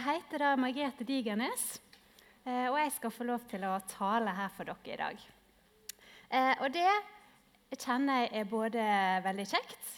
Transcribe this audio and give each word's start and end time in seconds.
heter 0.00 0.42
da 0.42 0.54
Margrethe 0.58 1.04
Digernes, 1.06 1.80
eh, 2.44 2.66
og 2.70 2.78
jeg 2.80 2.92
skal 2.96 3.12
få 3.14 3.26
lov 3.28 3.44
til 3.50 3.64
å 3.68 3.76
tale 3.90 4.32
her 4.34 4.50
for 4.54 4.68
dere 4.68 4.94
i 4.94 4.98
dag. 5.00 5.24
Eh, 6.30 6.62
og 6.64 6.72
det 6.74 6.90
kjenner 7.78 8.24
jeg 8.24 8.30
er 8.40 8.50
både 8.50 8.84
veldig 9.24 9.46
kjekt, 9.50 9.92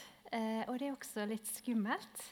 og 0.67 0.73
det 0.77 0.89
er 0.89 0.93
også 0.93 1.25
litt 1.29 1.47
skummelt. 1.49 2.23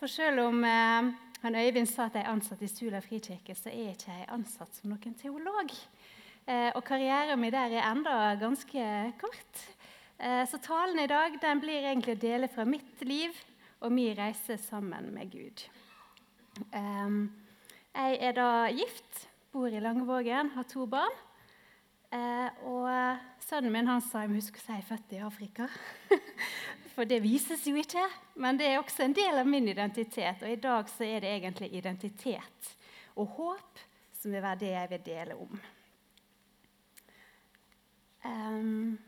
For 0.00 0.10
selv 0.10 0.42
om 0.48 0.64
han 0.64 1.56
Øyvind 1.56 1.88
sa 1.88 2.08
at 2.08 2.16
jeg 2.18 2.24
er 2.24 2.32
ansatt 2.32 2.62
i 2.64 2.68
Sula 2.68 3.00
frikirke, 3.04 3.54
så 3.56 3.70
er 3.70 3.92
ikke 3.92 4.16
jeg 4.16 4.28
ansatt 4.34 4.74
som 4.76 4.90
noen 4.90 5.14
teolog. 5.16 5.70
Og 6.74 6.80
karrieren 6.84 7.40
min 7.40 7.54
der 7.54 7.76
er 7.76 7.86
enda 7.92 8.34
ganske 8.40 8.86
kort. 9.20 9.62
Så 10.50 10.60
talen 10.64 10.98
i 11.04 11.08
dag 11.08 11.38
blir 11.62 11.86
egentlig 11.92 12.18
å 12.18 12.22
dele 12.24 12.50
fra 12.50 12.66
mitt 12.68 13.04
liv 13.06 13.36
og 13.80 13.94
min 13.94 14.16
reise 14.18 14.58
sammen 14.60 15.12
med 15.14 15.30
Gud. 15.32 15.68
Jeg 16.70 18.20
er 18.20 18.36
da 18.36 18.50
gift, 18.74 19.26
bor 19.52 19.68
i 19.70 19.82
Langevågen, 19.82 20.52
har 20.54 20.68
to 20.70 20.86
barn. 20.90 21.18
Uh, 22.10 22.48
og 22.66 22.86
sønnen 23.46 23.70
min 23.70 23.86
han 23.86 24.02
sa 24.02 24.24
jeg 24.24 24.32
må 24.32 24.40
huske 24.40 24.58
å 24.58 24.64
si 24.64 24.78
født 24.88 25.12
i 25.14 25.22
Afrika. 25.22 25.68
For 26.94 27.06
det 27.06 27.20
vises 27.22 27.62
jo 27.68 27.76
ikke. 27.78 28.02
Men 28.34 28.58
det 28.58 28.66
er 28.66 28.80
også 28.80 29.06
en 29.06 29.14
del 29.14 29.38
av 29.38 29.46
min 29.46 29.68
identitet. 29.70 30.42
Og 30.42 30.50
i 30.50 30.58
dag 30.60 30.90
så 30.90 31.06
er 31.06 31.22
det 31.22 31.34
egentlig 31.36 31.70
identitet 31.78 32.74
og 33.18 33.36
håp 33.36 33.84
som 34.20 34.32
vil 34.32 34.42
være 34.42 34.60
det 34.60 34.72
jeg 34.74 34.90
vil 34.90 35.04
dele 35.06 35.36
om. 35.38 35.60
Um, 38.24 38.98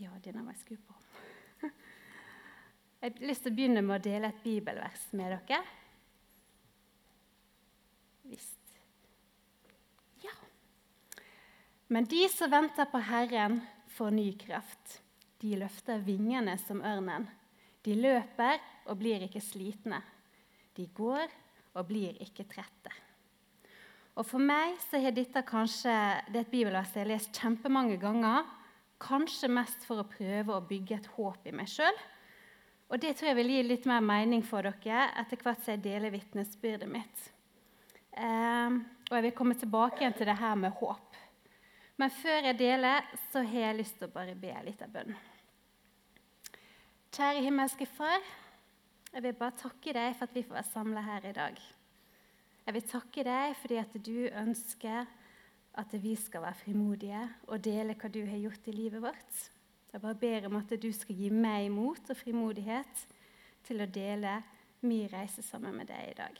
ja, 0.00 0.10
denne 0.24 0.44
må 0.44 0.52
jeg 0.52 0.60
skru 0.64 0.76
på. 0.76 0.96
Jeg 3.00 3.14
har 3.14 3.28
lyst 3.30 3.46
til 3.46 3.54
å 3.54 3.56
begynne 3.56 3.80
med 3.80 3.96
å 3.96 4.04
dele 4.04 4.28
et 4.28 4.40
bibelvers 4.44 5.06
med 5.16 5.32
dere. 5.32 5.60
Visst. 8.28 8.74
Ja. 10.20 10.34
Men 11.88 12.04
de 12.10 12.26
som 12.28 12.52
venter 12.52 12.90
på 12.92 13.00
Herren, 13.08 13.62
får 13.96 14.12
ny 14.12 14.26
kraft. 14.38 14.98
De 15.40 15.54
løfter 15.62 16.04
vingene 16.04 16.58
som 16.60 16.84
ørnen. 16.84 17.24
De 17.88 17.96
løper 17.96 18.60
og 18.84 19.00
blir 19.00 19.24
ikke 19.24 19.40
slitne. 19.40 20.02
De 20.76 20.84
går 20.92 21.24
og 21.72 21.88
blir 21.88 22.20
ikke 22.20 22.44
trette. 22.52 22.92
Og 24.20 24.28
For 24.28 24.44
meg 24.44 24.76
så 24.90 25.00
har 25.00 25.16
dette 25.16 25.40
kanskje 25.48 25.96
det 26.28 26.36
er 26.36 26.44
et 26.44 26.52
bibelvers 26.52 26.92
jeg 26.92 27.06
har 27.06 27.14
lest 27.14 27.32
kjempemange 27.32 27.96
ganger. 28.02 28.44
Kanskje 29.00 29.48
mest 29.48 29.88
for 29.88 30.04
å 30.04 30.08
prøve 30.10 30.52
å 30.52 30.64
bygge 30.68 31.00
et 31.00 31.14
håp 31.16 31.48
i 31.48 31.56
meg 31.56 31.70
sjøl 31.72 31.96
og 32.90 32.98
Det 32.98 33.14
tror 33.16 33.30
jeg 33.30 33.38
vil 33.38 33.52
gi 33.54 33.62
litt 33.62 33.86
mer 33.86 34.02
mening 34.02 34.42
for 34.42 34.66
dere 34.66 35.04
etter 35.20 35.38
hvert 35.38 35.62
som 35.62 35.76
jeg 35.76 35.84
deler 35.84 36.10
vitnesbyrdet 36.10 36.90
mitt. 36.90 37.26
Um, 38.18 38.82
og 39.10 39.16
Jeg 39.16 39.26
vil 39.28 39.36
komme 39.38 39.54
tilbake 39.54 40.02
igjen 40.02 40.16
til 40.18 40.26
det 40.26 40.38
her 40.38 40.56
med 40.58 40.74
håp. 40.80 41.18
Men 41.96 42.10
før 42.10 42.48
jeg 42.48 42.58
deler, 42.58 43.06
så 43.30 43.42
har 43.46 43.66
jeg 43.68 43.78
lyst 43.78 43.98
til 43.98 44.08
å 44.08 44.14
bare 44.14 44.34
be 44.34 44.54
litt 44.66 44.82
av 44.82 44.90
bønn. 44.90 45.14
Kjære 47.14 47.44
himmelske 47.44 47.86
Far. 47.86 48.22
Jeg 49.10 49.22
vil 49.22 49.38
bare 49.38 49.58
takke 49.58 49.94
deg 49.94 50.14
for 50.16 50.26
at 50.26 50.34
vi 50.34 50.44
får 50.46 50.58
være 50.58 50.70
samla 50.72 51.02
her 51.06 51.30
i 51.30 51.34
dag. 51.36 51.62
Jeg 52.66 52.74
vil 52.76 52.90
takke 52.90 53.24
deg 53.26 53.56
fordi 53.58 53.78
at 53.80 53.96
du 54.06 54.18
ønsker 54.30 55.08
at 55.80 55.94
vi 56.02 56.16
skal 56.18 56.44
være 56.44 56.58
frimodige 56.64 57.22
og 57.46 57.62
dele 57.64 57.96
hva 57.98 58.10
du 58.10 58.20
har 58.26 58.38
gjort 58.38 58.68
i 58.70 58.74
livet 58.74 59.02
vårt. 59.02 59.40
Jeg 59.90 60.00
bare 60.00 60.14
ber 60.14 60.46
om 60.46 60.56
at 60.60 60.72
du 60.78 60.90
skal 60.94 61.18
gi 61.18 61.30
meg 61.34 61.66
mot 61.74 62.10
og 62.12 62.18
frimodighet 62.18 63.04
til 63.66 63.82
å 63.82 63.88
dele 63.90 64.36
min 64.86 65.08
reise 65.10 65.42
sammen 65.42 65.74
med 65.76 65.90
deg 65.90 66.12
i 66.12 66.16
dag. 66.18 66.38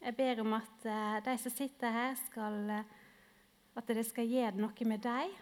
Jeg 0.00 0.16
ber 0.16 0.40
om 0.44 0.54
at 0.56 0.86
uh, 0.86 1.18
de 1.24 1.34
som 1.42 1.52
sitter 1.52 1.92
her, 1.92 2.14
skal, 2.28 2.60
uh, 2.70 3.74
at 3.76 3.90
det 3.90 4.06
skal 4.08 4.30
gjøre 4.30 4.62
noe 4.62 4.86
med 4.88 5.02
deg 5.04 5.34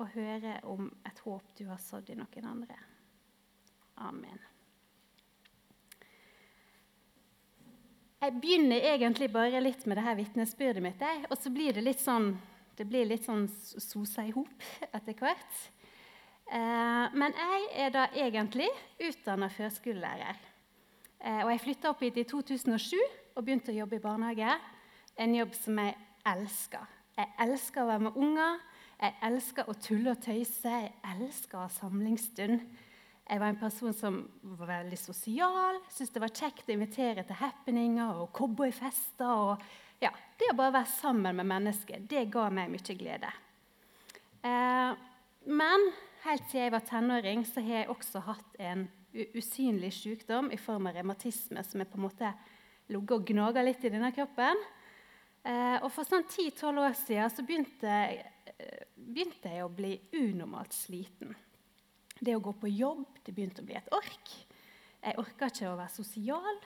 å 0.00 0.08
høre 0.16 0.56
om 0.66 0.88
et 1.06 1.20
håp 1.22 1.52
du 1.58 1.68
har 1.68 1.78
sådd 1.78 2.10
i 2.10 2.18
noen 2.18 2.48
andre. 2.50 2.80
Amen. 4.02 4.40
Jeg 8.24 8.40
begynner 8.40 8.88
egentlig 8.88 9.28
bare 9.30 9.60
litt 9.60 9.84
med 9.86 10.00
det 10.00 10.06
her 10.08 10.16
vitnesbyrdet 10.16 10.82
mitt, 10.82 11.02
og 11.28 11.36
så 11.38 11.52
blir 11.52 11.76
det 11.76 11.84
litt 11.84 12.00
sånn 12.00 12.32
det 12.74 12.86
blir 12.90 13.06
litt 13.06 13.22
sånn 13.22 13.44
sosa 13.46 14.24
i 14.26 14.32
hop 14.34 14.64
etter 14.90 15.14
hvert. 15.20 15.58
Eh, 16.44 17.14
men 17.16 17.36
jeg 17.40 17.68
er 17.84 17.92
da 17.94 18.08
egentlig 18.12 18.68
utdanna 19.00 19.48
førskolelærer. 19.48 20.40
Eh, 21.24 21.40
og 21.44 21.50
jeg 21.54 21.62
flytta 21.64 21.92
opp 21.92 22.02
hit 22.04 22.20
i 22.20 22.26
2007 22.28 22.98
og 23.34 23.44
begynte 23.44 23.72
å 23.72 23.78
jobbe 23.78 23.96
i 23.96 24.04
barnehage. 24.04 24.56
En 25.16 25.34
jobb 25.34 25.54
som 25.56 25.78
jeg 25.80 25.96
elsker. 26.28 26.90
Jeg 27.14 27.30
elsker 27.44 27.84
å 27.84 27.88
være 27.88 28.04
med 28.08 28.18
unger, 28.18 28.58
jeg 28.98 29.14
elsker 29.28 29.68
å 29.70 29.76
tulle 29.78 30.14
og 30.14 30.20
tøyse, 30.22 30.70
jeg 30.70 30.92
elsker 31.14 31.58
å 31.58 31.64
ha 31.66 31.70
samlingsstund. 31.70 32.64
Jeg 33.24 33.40
var 33.40 33.52
en 33.52 33.60
person 33.60 33.94
som 33.96 34.18
var 34.58 34.68
veldig 34.68 34.98
sosial, 35.00 35.78
syntes 35.88 36.12
det 36.12 36.22
var 36.22 36.34
kjekt 36.34 36.68
å 36.68 36.74
invitere 36.74 37.24
til 37.24 37.38
happeninger 37.40 38.20
og 38.20 38.32
cowboyfester. 38.36 39.24
og 39.24 40.02
ja, 40.02 40.10
Det 40.38 40.50
å 40.52 40.58
bare 40.58 40.74
være 40.80 40.92
sammen 40.92 41.36
med 41.36 41.46
mennesker, 41.46 42.02
det 42.04 42.26
ga 42.30 42.50
meg 42.50 42.68
mye 42.72 42.98
glede. 42.98 43.30
Eh, 44.44 44.92
men 45.46 45.88
Helt 46.24 46.46
siden 46.48 46.62
jeg 46.62 46.72
var 46.72 46.84
tenåring, 46.88 47.42
så 47.44 47.60
har 47.60 47.82
jeg 47.82 47.88
også 47.92 48.20
hatt 48.24 48.54
en 48.64 48.86
usynlig 49.36 49.90
sykdom 49.92 50.46
i 50.54 50.56
form 50.56 50.86
av 50.88 50.96
revmatisme 50.96 51.60
som 51.68 51.82
er 51.82 51.88
på 51.90 51.98
en 51.98 52.04
måte 52.06 52.30
ligget 52.88 53.12
og 53.18 53.26
gnaga 53.28 53.64
litt 53.64 53.82
i 53.84 53.90
denne 53.92 54.08
kroppen. 54.16 54.62
Eh, 55.44 55.76
og 55.84 55.90
For 55.92 56.08
sånn 56.08 56.24
10-12 56.24 56.80
år 56.80 56.94
siden 56.96 57.28
så 57.28 57.44
begynte, 57.44 57.96
eh, 58.56 58.86
begynte, 58.96 59.52
jeg 59.52 59.66
å 59.66 59.68
bli 59.68 59.98
unormalt 60.16 60.72
sliten. 60.72 61.34
Det 62.16 62.32
å 62.32 62.40
gå 62.40 62.54
på 62.56 62.72
jobb 62.72 63.04
det 63.26 63.34
begynte 63.34 63.60
å 63.60 63.68
bli 63.68 63.76
et 63.76 63.92
ork. 63.92 64.32
Jeg 65.04 65.18
orka 65.20 65.50
ikke 65.52 65.68
å 65.74 65.76
være 65.76 65.92
sosial. 65.92 66.62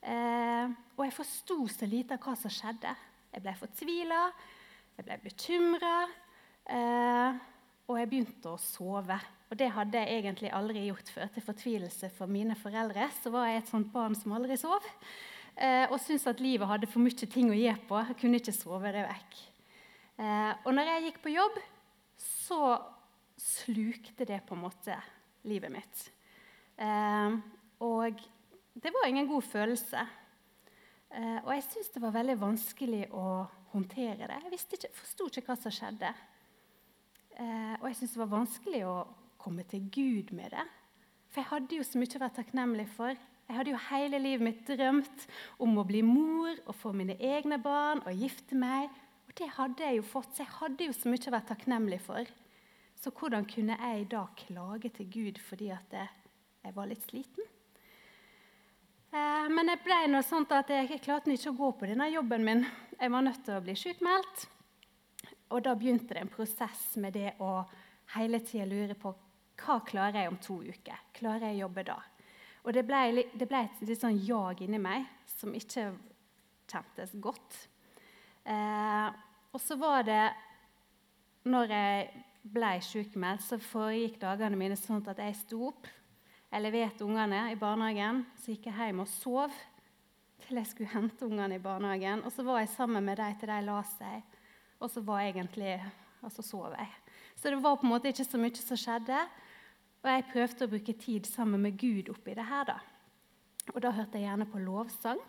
Eh, 0.00 0.72
og 0.96 1.04
jeg 1.04 1.12
forsto 1.18 1.58
så 1.68 1.84
lite 1.84 2.16
av 2.16 2.24
hva 2.24 2.32
som 2.40 2.48
skjedde. 2.48 2.96
Jeg 3.28 3.44
ble 3.44 3.54
fortvila, 3.60 4.22
jeg 4.96 5.04
ble 5.04 5.20
bekymra. 5.26 5.98
Og 7.86 7.98
jeg 8.00 8.10
begynte 8.10 8.50
å 8.50 8.58
sove. 8.60 9.16
Og 9.46 9.58
det 9.58 9.68
hadde 9.70 10.00
jeg 10.02 10.18
egentlig 10.18 10.50
aldri 10.54 10.88
gjort 10.88 11.10
før. 11.14 11.30
Til 11.34 11.44
fortvilelse 11.46 12.10
for 12.16 12.30
mine 12.30 12.56
foreldre 12.58 13.06
så 13.20 13.30
var 13.34 13.46
jeg 13.50 13.62
et 13.62 13.70
sånt 13.70 13.92
barn 13.94 14.16
som 14.18 14.34
aldri 14.34 14.58
sov. 14.58 14.84
Eh, 15.56 15.86
og 15.86 16.00
syntes 16.02 16.26
at 16.28 16.42
livet 16.42 16.68
hadde 16.68 16.90
for 16.90 17.04
mye 17.04 17.30
ting 17.30 17.52
å 17.52 17.56
gi 17.56 17.70
på. 17.88 18.00
Jeg 18.10 18.18
kunne 18.20 18.40
ikke 18.40 18.56
sove 18.56 18.92
det 18.92 19.06
vekk. 19.06 19.38
Eh, 20.18 20.52
og 20.66 20.70
når 20.74 20.90
jeg 20.90 21.06
gikk 21.06 21.22
på 21.22 21.34
jobb, 21.36 21.60
så 22.20 22.60
slukte 23.38 24.26
det 24.26 24.42
på 24.48 24.56
en 24.56 24.64
måte 24.66 24.98
livet 25.46 25.70
mitt. 25.72 26.06
Eh, 26.82 27.38
og 27.86 28.22
det 28.74 28.92
var 28.92 29.08
ingen 29.08 29.30
god 29.30 29.46
følelse. 29.46 30.06
Og 31.16 31.48
jeg 31.54 31.62
syntes 31.64 31.92
det 31.94 32.00
var 32.02 32.12
veldig 32.12 32.34
vanskelig 32.36 33.04
å 33.14 33.46
håndtere 33.70 34.26
det. 34.26 34.40
Jeg 34.50 34.58
ikke, 34.74 34.90
forsto 34.92 35.28
ikke 35.30 35.44
hva 35.46 35.54
som 35.56 35.72
skjedde. 35.72 36.10
Eh, 37.36 37.74
og 37.80 37.88
jeg 37.90 37.98
syntes 37.98 38.16
det 38.16 38.22
var 38.22 38.32
vanskelig 38.32 38.82
å 38.88 38.96
komme 39.40 39.64
til 39.68 39.84
Gud 39.92 40.32
med 40.36 40.54
det. 40.54 40.64
For 41.28 41.42
jeg 41.42 41.50
hadde 41.50 41.78
jo 41.78 41.86
så 41.86 42.00
mye 42.00 42.16
å 42.16 42.22
være 42.22 42.36
takknemlig 42.38 42.86
for. 42.94 43.18
Jeg 43.46 43.58
hadde 43.58 43.74
jo 43.74 43.82
hele 43.90 44.20
livet 44.22 44.42
mitt 44.42 44.62
drømt 44.66 45.26
om 45.62 45.76
å 45.78 45.84
bli 45.86 46.00
mor 46.02 46.56
og 46.64 46.74
få 46.80 46.94
mine 46.96 47.18
egne 47.22 47.60
barn 47.62 48.00
og 48.02 48.22
gifte 48.24 48.58
meg. 48.58 48.88
Og 49.28 49.36
det 49.38 49.50
hadde 49.58 49.84
jeg 49.84 50.00
jo 50.00 50.06
fått, 50.08 50.32
så 50.34 50.42
jeg 50.42 50.54
hadde 50.56 50.88
jo 50.88 50.96
så 50.96 51.12
mye 51.12 51.28
å 51.28 51.34
være 51.36 51.48
takknemlig 51.52 52.00
for. 52.06 52.32
Så 52.96 53.12
hvordan 53.12 53.44
kunne 53.46 53.76
jeg 53.76 54.08
da 54.10 54.24
klage 54.40 54.90
til 54.96 55.12
Gud 55.12 55.38
fordi 55.44 55.68
at 55.76 55.92
jeg 55.94 56.74
var 56.74 56.88
litt 56.90 57.04
sliten? 57.06 57.52
Eh, 59.12 59.46
men 59.52 59.70
jeg 59.70 59.84
ble 59.84 60.02
noe 60.10 60.24
sånt 60.26 60.50
at 60.56 60.72
jeg 60.72 61.04
klarte 61.04 61.30
ikke 61.32 61.52
å 61.52 61.60
gå 61.60 61.72
på 61.78 61.92
denne 61.92 62.08
jobben 62.10 62.48
min. 62.48 62.66
Jeg 62.96 63.12
var 63.12 63.28
nødt 63.28 63.44
til 63.44 63.60
å 63.60 63.62
bli 63.62 63.76
sjukmeldt. 63.78 64.48
Og 65.54 65.62
da 65.62 65.74
begynte 65.78 66.14
det 66.14 66.24
en 66.24 66.32
prosess 66.32 66.96
med 67.02 67.14
det 67.14 67.36
å 67.42 67.60
hele 68.16 68.40
tida 68.42 68.66
lure 68.68 68.96
på 68.98 69.12
hva 69.62 69.78
klarer 69.86 70.22
jeg 70.22 70.30
om 70.30 70.38
to 70.42 70.58
uker. 70.66 71.06
Klarer 71.16 71.48
jeg 71.48 71.58
å 71.58 71.66
jobbe 71.66 71.86
da? 71.86 71.96
Og 72.66 72.74
det 72.74 72.82
ble, 72.86 73.26
det 73.38 73.46
ble 73.46 73.62
et 73.62 73.82
litt 73.86 74.02
sånn 74.02 74.18
jag 74.26 74.60
inni 74.64 74.80
meg 74.82 75.06
som 75.36 75.54
ikke 75.54 75.92
kjentes 76.66 77.14
godt. 77.22 77.60
Eh, 78.46 79.08
og 79.54 79.62
så 79.62 79.78
var 79.80 80.04
det 80.06 80.24
Når 81.46 81.70
jeg 81.70 82.06
ble 82.42 82.70
sykmeldt, 82.82 83.44
så 83.46 83.56
foregikk 83.62 84.16
dagene 84.18 84.58
mine 84.58 84.74
sånn 84.78 85.04
at 85.06 85.20
jeg 85.22 85.36
sto 85.38 85.60
opp. 85.68 85.86
Jeg 86.50 86.64
leverte 86.64 87.06
ungene 87.06 87.52
i 87.52 87.58
barnehagen, 87.58 88.24
så 88.34 88.50
gikk 88.50 88.66
jeg 88.66 88.74
hjem 88.80 89.04
og 89.04 89.10
sov 89.10 89.54
til 90.42 90.58
jeg 90.58 90.70
skulle 90.70 90.90
hente 90.90 91.26
ungene 91.26 91.54
i 91.54 91.62
barnehagen. 91.62 92.24
Og 92.26 92.34
så 92.34 92.42
var 92.46 92.64
jeg 92.64 92.72
sammen 92.74 93.06
med 93.06 93.18
dem 93.22 93.38
til 93.38 93.52
de 93.52 93.60
la 93.66 93.78
seg. 93.92 94.35
Og 94.80 94.90
så 94.92 95.00
var 95.00 95.22
jeg 95.24 95.36
egentlig 95.36 95.80
Og 96.24 96.32
så 96.32 96.42
sov 96.42 96.72
jeg. 96.74 96.88
Så 97.36 97.50
det 97.52 97.62
var 97.62 97.76
på 97.76 97.86
en 97.86 97.92
måte 97.92 98.08
ikke 98.10 98.24
så 98.24 98.38
mye 98.40 98.56
som 98.58 98.78
skjedde. 98.80 99.18
Og 100.02 100.08
jeg 100.10 100.24
prøvde 100.32 100.66
å 100.66 100.70
bruke 100.72 100.94
tid 100.98 101.26
sammen 101.28 101.62
med 101.62 101.76
Gud 101.78 102.08
oppi 102.10 102.34
det 102.34 102.46
her. 102.48 102.64
da. 102.64 102.78
Og 103.74 103.82
da 103.82 103.90
hørte 103.90 104.18
jeg 104.18 104.26
gjerne 104.26 104.46
på 104.50 104.58
lovsang. 104.58 105.20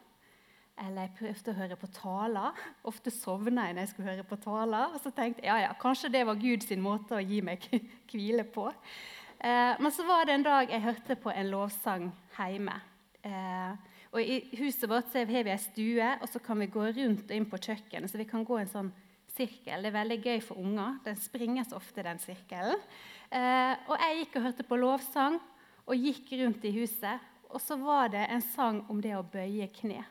eller 0.78 1.02
jeg 1.02 1.16
prøvde 1.20 1.52
å 1.52 1.58
høre 1.58 1.76
på 1.76 1.88
taler. 1.88 2.58
Ofte 2.84 3.12
sovna 3.12 3.66
jeg 3.66 3.74
når 3.74 3.82
jeg 3.82 3.90
skulle 3.90 4.10
høre 4.12 4.24
på 4.24 4.36
taler. 4.36 4.94
Og 4.94 5.00
så 5.02 5.10
tenkte 5.12 5.42
jeg 5.42 5.50
ja, 5.50 5.58
ja, 5.58 5.74
kanskje 5.74 6.12
det 6.14 6.26
var 6.26 6.36
Guds 6.36 6.70
måte 6.78 7.18
å 7.18 7.22
gi 7.22 7.42
meg 7.42 7.66
hvile 8.12 8.44
på. 8.44 8.68
Eh, 9.40 9.74
men 9.80 9.92
så 9.92 10.06
var 10.06 10.26
det 10.26 10.34
en 10.34 10.46
dag 10.46 10.70
jeg 10.70 10.82
hørte 10.82 11.16
på 11.16 11.34
en 11.34 11.50
lovsang 11.50 12.12
hjemme. 12.38 12.78
Eh, 13.26 13.74
og 14.14 14.22
I 14.22 14.38
huset 14.58 14.86
vårt 14.90 15.10
så 15.12 15.26
har 15.26 15.44
vi 15.44 15.52
ei 15.52 15.58
stue, 15.58 16.12
og 16.22 16.30
så 16.30 16.40
kan 16.40 16.60
vi 16.62 16.70
gå 16.72 16.86
rundt 16.86 17.26
og 17.26 17.36
inn 17.36 17.50
på 17.50 17.58
kjøkkenet. 17.58 18.10
Så 18.10 18.22
vi 18.22 18.30
kan 18.30 18.46
gå 18.46 18.62
en 18.62 18.72
sånn 18.72 18.94
sirkel. 19.38 19.86
Det 19.86 19.92
er 19.92 20.00
veldig 20.00 20.18
gøy 20.24 20.42
for 20.44 20.60
unger. 20.62 20.98
Den 21.06 21.20
springes 21.22 21.74
ofte, 21.78 22.04
den 22.06 22.20
sirkelen. 22.22 22.82
Eh, 23.30 23.74
og 23.88 23.96
jeg 24.02 24.20
gikk 24.22 24.38
og 24.40 24.48
hørte 24.50 24.66
på 24.68 24.80
lovsang 24.82 25.40
og 25.88 26.08
gikk 26.08 26.34
rundt 26.42 26.66
i 26.68 26.74
huset. 26.80 27.24
Og 27.48 27.62
så 27.64 27.78
var 27.80 28.12
det 28.14 28.26
en 28.28 28.44
sang 28.44 28.84
om 28.92 29.00
det 29.04 29.16
å 29.16 29.26
bøye 29.26 29.70
kne. 29.76 30.02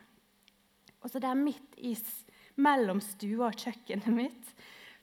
Og 1.03 1.11
så 1.11 1.21
der 1.21 1.37
midt 1.37 1.77
i, 1.77 1.93
mellom 2.57 3.01
stua 3.03 3.51
og 3.51 3.61
kjøkkenet 3.61 4.09
mitt 4.13 4.53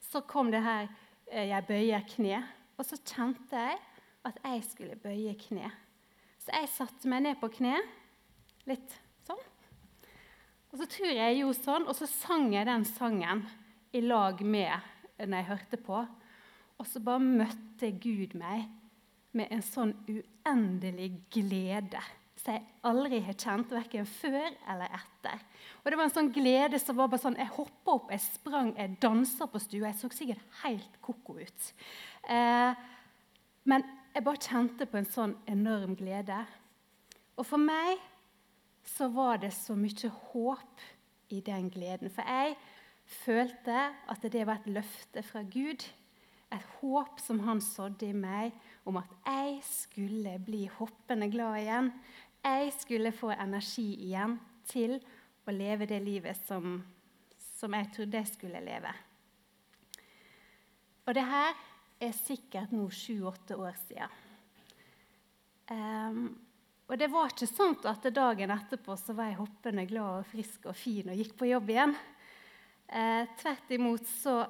så 0.04 0.22
kom 0.26 0.50
det 0.52 0.62
her 0.62 0.88
eh, 1.30 1.48
'Jeg 1.48 1.66
bøyer 1.66 2.04
kne'. 2.06 2.44
Og 2.78 2.84
så 2.86 2.98
kjente 2.98 3.56
jeg 3.56 3.78
at 4.24 4.38
jeg 4.44 4.64
skulle 4.66 4.96
bøye 4.96 5.34
kne. 5.38 5.70
Så 6.38 6.52
jeg 6.52 6.68
satte 6.68 7.08
meg 7.08 7.24
ned 7.24 7.38
på 7.40 7.48
kne, 7.48 7.78
litt 8.68 8.94
sånn. 9.26 9.40
Og 10.72 10.80
så 10.80 10.86
tror 10.90 11.12
jeg 11.12 11.38
gjorde 11.38 11.62
sånn, 11.62 11.86
og 11.88 11.96
så 11.96 12.08
sang 12.10 12.52
jeg 12.52 12.66
den 12.66 12.84
sangen 12.84 13.44
i 13.94 14.02
lag 14.04 14.42
med 14.44 14.90
når 15.18 15.36
jeg 15.38 15.50
hørte 15.52 15.80
på. 15.80 16.02
Og 16.78 16.88
så 16.90 17.00
bare 17.04 17.22
møtte 17.22 17.92
Gud 18.02 18.34
meg 18.38 18.66
med 19.34 19.50
en 19.54 19.62
sånn 19.64 19.94
uendelig 20.10 21.10
glede 21.34 22.02
som 22.44 22.58
jeg 22.58 22.64
aldri 22.84 23.20
har 23.24 23.36
kjent, 23.40 23.70
verken 23.72 24.08
før 24.08 24.50
eller 24.68 24.92
etter. 24.92 25.44
Og 25.80 25.90
Det 25.90 25.96
var 25.96 26.04
en 26.04 26.12
sånn 26.12 26.32
glede 26.34 26.80
som 26.82 26.98
var 26.98 27.08
bare 27.08 27.22
sånn 27.22 27.38
Jeg 27.40 27.54
hoppa 27.56 27.94
opp, 27.94 28.10
jeg 28.12 28.20
sprang, 28.20 28.74
jeg 28.76 28.98
dansa 29.00 29.48
på 29.48 29.60
stua. 29.62 29.88
Jeg 29.88 30.00
så 30.00 30.10
sikkert 30.12 30.58
helt 30.60 30.98
ko-ko 31.00 31.38
ut. 31.40 31.70
Eh, 32.28 32.74
men 33.64 33.86
jeg 34.12 34.26
bare 34.26 34.44
kjente 34.44 34.88
på 34.90 35.00
en 35.00 35.08
sånn 35.08 35.32
enorm 35.48 35.96
glede. 35.96 36.42
Og 37.38 37.48
for 37.48 37.60
meg 37.60 38.02
så 38.84 39.08
var 39.08 39.40
det 39.40 39.54
så 39.56 39.76
mye 39.78 40.12
håp 40.28 40.84
i 41.32 41.40
den 41.40 41.70
gleden. 41.72 42.12
For 42.12 42.28
jeg 42.28 42.58
følte 43.04 43.90
at 44.10 44.26
det 44.32 44.46
var 44.46 44.60
et 44.60 44.72
løfte 44.78 45.22
fra 45.26 45.42
Gud. 45.42 45.84
Et 46.54 46.66
håp 46.80 47.20
som 47.20 47.40
han 47.46 47.60
sådde 47.64 48.08
i 48.08 48.16
meg 48.16 48.54
om 48.86 48.98
at 49.00 49.10
jeg 49.26 49.58
skulle 49.66 50.36
bli 50.44 50.66
hoppende 50.78 51.30
glad 51.32 51.58
igjen. 51.62 51.92
Jeg 52.44 52.72
skulle 52.78 53.14
få 53.16 53.32
energi 53.34 53.88
igjen 54.06 54.38
til 54.68 54.98
å 55.44 55.52
leve 55.52 55.88
det 55.88 56.00
livet 56.04 56.38
som, 56.46 56.78
som 57.58 57.74
jeg 57.76 57.90
trodde 57.96 58.20
jeg 58.20 58.32
skulle 58.32 58.62
leve. 58.64 58.92
Og 61.04 61.16
det 61.16 61.24
her 61.28 61.52
er 62.00 62.16
sikkert 62.16 62.72
nå 62.72 62.86
sju-åtte 62.92 63.56
år 63.60 63.76
siden. 63.86 64.20
Um, 65.72 66.24
og 66.84 66.98
det 67.00 67.08
var 67.08 67.30
ikke 67.32 67.48
sånn 67.48 67.76
at 67.88 68.04
dagen 68.12 68.52
etterpå 68.52 68.96
så 69.00 69.14
var 69.16 69.30
jeg 69.30 69.40
hoppende 69.40 69.86
glad 69.88 70.20
og 70.20 70.26
frisk 70.28 70.66
og 70.68 70.76
fin 70.76 71.08
og 71.08 71.16
gikk 71.16 71.32
på 71.40 71.48
jobb 71.48 71.72
igjen. 71.72 71.94
Eh, 72.88 73.28
tvert 73.40 73.70
imot 73.70 74.06
så, 74.08 74.42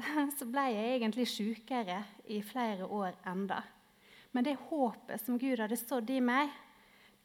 så, 0.38 0.46
ble 0.50 0.66
jeg 0.74 0.96
egentlig 0.96 1.28
sykere 1.30 2.02
i 2.28 2.40
flere 2.42 2.86
år 2.86 3.18
enda. 3.30 3.62
Men 4.32 4.46
det 4.46 4.58
håpet 4.70 5.22
som 5.22 5.38
Gud 5.38 5.60
hadde 5.62 5.78
sådd 5.78 6.10
i 6.10 6.20
meg, 6.22 6.50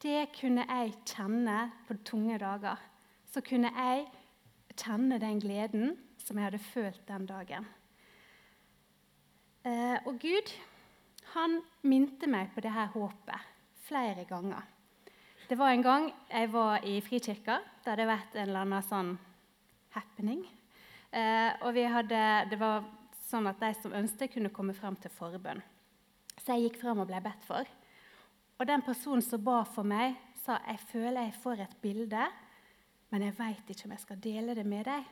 det 0.02 0.28
kunne 0.36 0.66
jeg 0.66 0.94
kjenne 1.06 1.70
på 1.88 1.96
tunge 2.04 2.38
dager. 2.38 2.78
Så 3.32 3.42
kunne 3.44 3.72
jeg 3.74 4.06
kjenne 4.76 5.18
den 5.22 5.40
gleden 5.40 5.96
som 6.20 6.38
jeg 6.38 6.48
hadde 6.48 6.62
følt 6.62 7.02
den 7.08 7.26
dagen. 7.28 7.66
Eh, 9.66 9.98
og 10.06 10.18
Gud, 10.22 10.52
han 11.34 11.60
minte 11.82 12.28
meg 12.30 12.52
på 12.54 12.62
det 12.62 12.74
her 12.74 12.90
håpet 12.94 13.52
flere 13.86 14.26
ganger. 14.28 14.62
Det 15.46 15.58
var 15.58 15.70
en 15.70 15.82
gang 15.82 16.08
jeg 16.30 16.50
var 16.52 16.84
i 16.86 17.00
Frikirka. 17.02 17.60
Det 17.82 17.92
hadde 17.92 18.08
vært 18.08 18.34
en 18.34 18.48
eller 18.48 18.66
annen 18.66 18.86
sånn 18.86 19.12
happening. 19.96 20.44
Eh, 21.10 21.50
og 21.64 21.80
hadde, 21.90 22.22
det 22.52 22.60
var 22.60 22.84
sånn 23.26 23.48
at 23.50 23.60
de 23.62 23.72
som 23.80 23.96
ønsket, 23.96 24.36
kunne 24.36 24.52
komme 24.54 24.76
fram 24.76 24.96
til 25.00 25.12
forbønn. 25.16 25.62
Så 26.36 26.54
jeg 26.54 26.68
gikk 26.68 26.80
fram 26.84 27.02
og 27.02 27.08
ble 27.10 27.20
bedt 27.24 27.46
for. 27.48 27.68
Og 28.56 28.68
den 28.68 28.84
personen 28.84 29.24
som 29.24 29.42
ba 29.44 29.62
for 29.68 29.86
meg, 29.88 30.16
sa 30.44 30.60
jeg 30.68 30.80
føler 30.92 31.26
jeg 31.26 31.40
får 31.42 31.62
et 31.64 31.78
bilde, 31.82 32.26
men 33.10 33.24
jeg 33.26 33.34
veit 33.38 33.70
ikke 33.72 33.88
om 33.88 33.94
jeg 33.94 34.04
skal 34.04 34.20
dele 34.22 34.54
det 34.56 34.66
med 34.66 34.86
deg. 34.86 35.06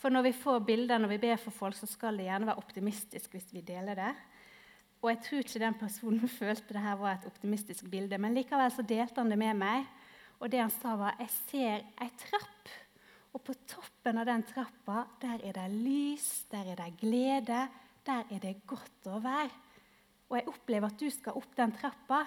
For 0.00 0.12
når 0.12 0.30
vi 0.30 0.36
får 0.40 0.62
bilder 0.64 1.00
når 1.00 1.12
vi 1.12 1.22
ber 1.26 1.40
for 1.40 1.54
folk, 1.54 1.76
så 1.76 1.88
skal 1.90 2.16
det 2.16 2.28
gjerne 2.28 2.48
være 2.48 2.62
optimistisk 2.62 3.34
hvis 3.36 3.50
vi 3.52 3.64
deler 3.66 3.98
det. 3.98 4.12
Og 5.00 5.10
jeg 5.10 5.20
tror 5.24 5.44
ikke 5.44 5.62
den 5.64 5.78
personen 5.80 6.32
følte 6.40 6.76
det 6.76 6.84
her 6.84 7.00
var 7.00 7.16
et 7.16 7.26
optimistisk 7.28 7.88
bilde, 7.90 8.18
men 8.18 8.36
likevel 8.36 8.72
så 8.72 8.84
delte 8.86 9.20
han 9.20 9.32
det 9.32 9.40
med 9.40 9.58
meg. 9.60 9.88
Og 10.40 10.48
det 10.52 10.62
han 10.62 10.72
sa, 10.72 10.94
var 10.96 11.18
jeg 11.20 11.32
ser 11.50 11.82
ei 12.00 12.08
trapp 12.20 12.72
og 13.30 13.42
på 13.46 13.54
toppen 13.68 14.18
av 14.18 14.26
den 14.26 14.42
trappa 14.46 15.04
der 15.22 15.42
er 15.46 15.56
det 15.60 15.66
lys, 15.72 16.28
der 16.50 16.72
er 16.72 16.80
det 16.80 16.94
glede, 17.00 17.60
der 18.06 18.30
er 18.30 18.40
det 18.42 18.56
godt 18.66 19.06
å 19.10 19.20
være. 19.22 19.52
Og 20.30 20.38
jeg 20.38 20.48
opplever 20.50 20.90
at 20.90 20.98
du 20.98 21.10
skal 21.10 21.38
opp 21.38 21.54
den 21.58 21.74
trappa, 21.74 22.24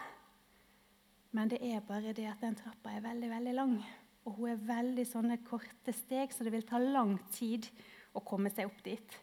men 1.33 1.49
det 1.51 1.59
er 1.65 1.83
bare 1.87 2.13
det 2.15 2.27
at 2.29 2.43
den 2.43 2.55
trappa 2.59 2.93
er 2.93 3.03
veldig 3.03 3.29
veldig 3.31 3.53
lang. 3.57 3.75
Og 4.23 4.37
hun 4.37 4.53
er 4.53 4.65
veldig 4.67 5.05
sånne 5.07 5.39
korte 5.43 5.95
steg, 5.95 6.31
så 6.31 6.45
det 6.45 6.53
vil 6.53 6.67
ta 6.67 6.79
lang 6.79 7.17
tid 7.33 7.67
å 8.15 8.21
komme 8.23 8.51
seg 8.53 8.69
opp 8.69 8.83
dit. 8.85 9.19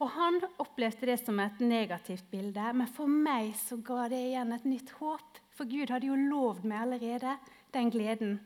Og 0.00 0.08
Han 0.16 0.38
opplevde 0.62 1.10
det 1.10 1.18
som 1.20 1.38
et 1.42 1.60
negativt 1.60 2.24
bilde, 2.32 2.70
men 2.72 2.88
for 2.88 3.10
meg 3.10 3.52
så 3.60 3.76
ga 3.84 4.08
det 4.08 4.22
igjen 4.30 4.54
et 4.56 4.64
nytt 4.64 4.94
håp. 4.96 5.40
For 5.52 5.68
Gud 5.68 5.92
hadde 5.92 6.08
jo 6.08 6.16
lovd 6.16 6.64
meg 6.64 6.86
allerede 6.86 7.36
den 7.74 7.92
gleden 7.92 8.38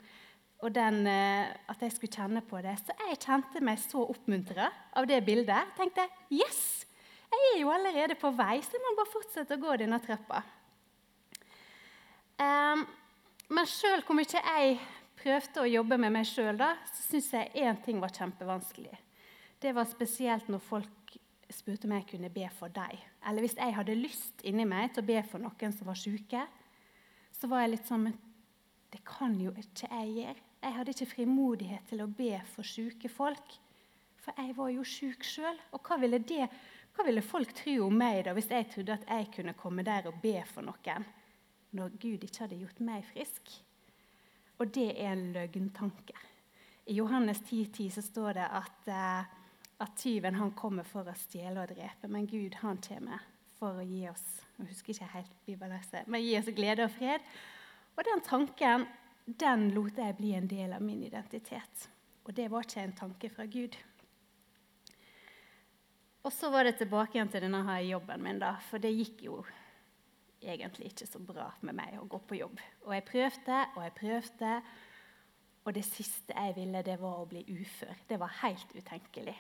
og 0.65 0.73
den, 0.73 1.07
eh, 1.07 1.53
at 1.69 1.83
jeg 1.85 1.93
skulle 1.93 2.13
kjenne 2.13 2.41
på 2.45 2.61
det. 2.65 2.75
Så 2.81 2.97
jeg 2.97 3.21
kjente 3.21 3.61
meg 3.65 3.79
så 3.83 4.07
oppmuntra 4.09 4.71
av 4.97 5.07
det 5.07 5.21
bildet. 5.27 5.75
tenkte 5.77 6.09
yes! 6.33 6.87
Jeg 7.35 7.55
er 7.55 7.61
jo 7.61 7.71
allerede 7.75 8.15
på 8.15 8.31
vei, 8.31 8.61
så 8.63 8.77
jeg 8.77 8.83
må 8.85 8.95
bare 8.97 9.11
fortsette 9.11 9.57
å 9.57 9.61
gå 9.61 9.77
denne 9.77 9.99
trappa. 10.01 10.43
Um, 12.39 12.85
men 13.51 13.67
sjøl 13.67 14.05
hvor 14.07 14.17
mye 14.17 14.41
jeg 14.41 14.77
prøvde 15.19 15.63
å 15.63 15.71
jobbe 15.71 15.99
med 15.99 16.15
meg 16.15 16.29
sjøl, 16.29 16.63
så 16.63 17.07
syns 17.09 17.33
jeg 17.35 17.51
én 17.59 17.81
ting 17.85 18.01
var 18.03 18.15
kjempevanskelig. 18.15 18.95
Det 19.61 19.73
var 19.75 19.89
spesielt 19.91 20.49
når 20.49 20.63
folk 20.63 21.17
spurte 21.51 21.89
om 21.89 21.97
jeg 21.97 22.07
kunne 22.13 22.31
be 22.33 22.47
for 22.55 22.73
deg. 22.73 23.03
Eller 23.27 23.45
hvis 23.45 23.59
jeg 23.59 23.75
hadde 23.77 23.99
lyst 23.99 24.47
inni 24.47 24.67
meg 24.69 24.95
til 24.95 25.03
å 25.03 25.09
be 25.11 25.21
for 25.27 25.43
noen 25.43 25.75
som 25.75 25.91
var 25.91 25.99
syke, 25.99 26.47
så 27.35 27.51
var 27.51 27.65
jeg 27.65 27.75
litt 27.75 27.91
sånn 27.91 28.09
det 28.95 29.03
kan 29.03 29.35
jo 29.43 29.51
ikke 29.59 29.89
jeg 29.91 30.11
gjøre. 30.21 30.43
Jeg 30.65 30.73
hadde 30.73 30.95
ikke 30.95 31.11
frimodighet 31.11 31.91
til 31.91 32.01
å 32.01 32.09
be 32.09 32.39
for 32.55 32.65
syke 32.65 33.11
folk. 33.13 33.59
For 34.25 34.33
jeg 34.41 34.55
var 34.57 34.71
jo 34.73 34.87
syk 34.89 35.27
sjøl. 35.29 35.59
Og 35.77 35.85
hva 35.85 35.99
ville, 36.01 36.23
det, 36.25 36.47
hva 36.97 37.05
ville, 37.05 37.25
folk 37.25 37.53
tro 37.59 37.75
om 37.85 37.99
meg 38.01 38.23
da, 38.25 38.33
hvis 38.37 38.49
jeg 38.49 38.71
trodde 38.73 38.97
at 38.97 39.05
jeg 39.11 39.29
kunne 39.37 39.57
komme 39.61 39.85
der 39.85 40.09
og 40.09 40.23
be 40.23 40.39
for 40.49 40.65
noen, 40.65 41.05
når 41.77 41.99
Gud 42.01 42.25
ikke 42.25 42.47
hadde 42.47 42.61
gjort 42.63 42.81
meg 42.87 43.05
frisk? 43.11 43.53
Og 44.57 44.73
det 44.73 44.89
er 44.95 45.13
en 45.13 45.27
løgntanke. 45.35 46.17
I 46.89 46.97
Johannes 46.97 47.43
10,10 47.45 47.69
10 47.77 47.91
så 47.99 48.07
står 48.09 48.39
det 48.39 48.49
at, 48.63 48.89
uh, 48.89 49.53
at 49.85 49.95
tyven 50.01 50.41
han 50.41 50.57
kommer 50.57 50.89
for 50.89 51.05
å 51.05 51.17
stjele 51.19 51.61
og 51.61 51.77
drepe, 51.77 52.09
men 52.09 52.29
Gud 52.31 52.57
han 52.63 52.81
kommer 52.85 53.25
for 53.59 53.81
å 53.81 53.85
gi 53.85 54.05
oss 54.09 54.45
jeg 54.55 54.71
husker 54.71 54.95
ikke 54.95 55.15
helt 55.17 55.39
bibelverset, 55.49 56.07
men 56.07 56.23
gi 56.23 56.37
oss 56.39 56.51
glede 56.55 56.85
og 56.87 56.93
fred. 56.95 57.25
Og 57.99 58.07
den 58.07 58.23
tanken 58.27 58.85
den 59.25 59.71
lot 59.75 59.99
jeg 59.99 60.17
bli 60.19 60.35
en 60.37 60.49
del 60.49 60.73
av 60.77 60.83
min 60.85 61.03
identitet. 61.03 61.89
Og 62.25 62.33
det 62.37 62.49
var 62.53 62.65
ikke 62.65 62.85
en 62.85 62.97
tanke 62.97 63.31
fra 63.33 63.47
Gud. 63.49 63.77
Og 66.25 66.33
så 66.33 66.49
var 66.53 66.65
det 66.65 66.79
tilbake 66.81 67.19
igjen 67.19 67.29
til 67.33 67.45
denne 67.45 67.61
her 67.67 67.85
jobben 67.85 68.23
min, 68.25 68.41
da, 68.41 68.55
for 68.71 68.81
det 68.81 68.95
gikk 68.95 69.27
jo 69.27 69.43
egentlig 70.45 70.93
ikke 70.93 71.09
så 71.09 71.21
bra 71.21 71.51
med 71.65 71.77
meg 71.77 71.99
å 72.01 72.09
gå 72.09 72.21
på 72.29 72.39
jobb. 72.39 72.61
Og 72.85 72.95
jeg 72.97 73.05
prøvde 73.09 73.61
og 73.75 73.81
jeg 73.85 73.97
prøvde, 73.99 74.53
og 75.65 75.77
det 75.77 75.85
siste 75.89 76.37
jeg 76.37 76.57
ville, 76.57 76.85
det 76.85 76.97
var 77.01 77.21
å 77.21 77.29
bli 77.29 77.45
ufør. 77.49 77.97
Det 78.09 78.19
var 78.21 78.33
helt 78.43 78.73
utenkelig. 78.77 79.37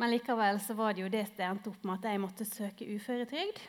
Men 0.00 0.12
likevel 0.14 0.60
så 0.64 0.76
var 0.76 0.96
det 0.96 1.04
jo 1.04 1.12
det 1.12 1.26
som 1.28 1.42
endte 1.44 1.72
opp 1.72 1.84
med 1.84 1.98
at 1.98 2.08
jeg 2.08 2.22
måtte 2.22 2.48
søke 2.48 2.88
uføretrygd. 2.88 3.60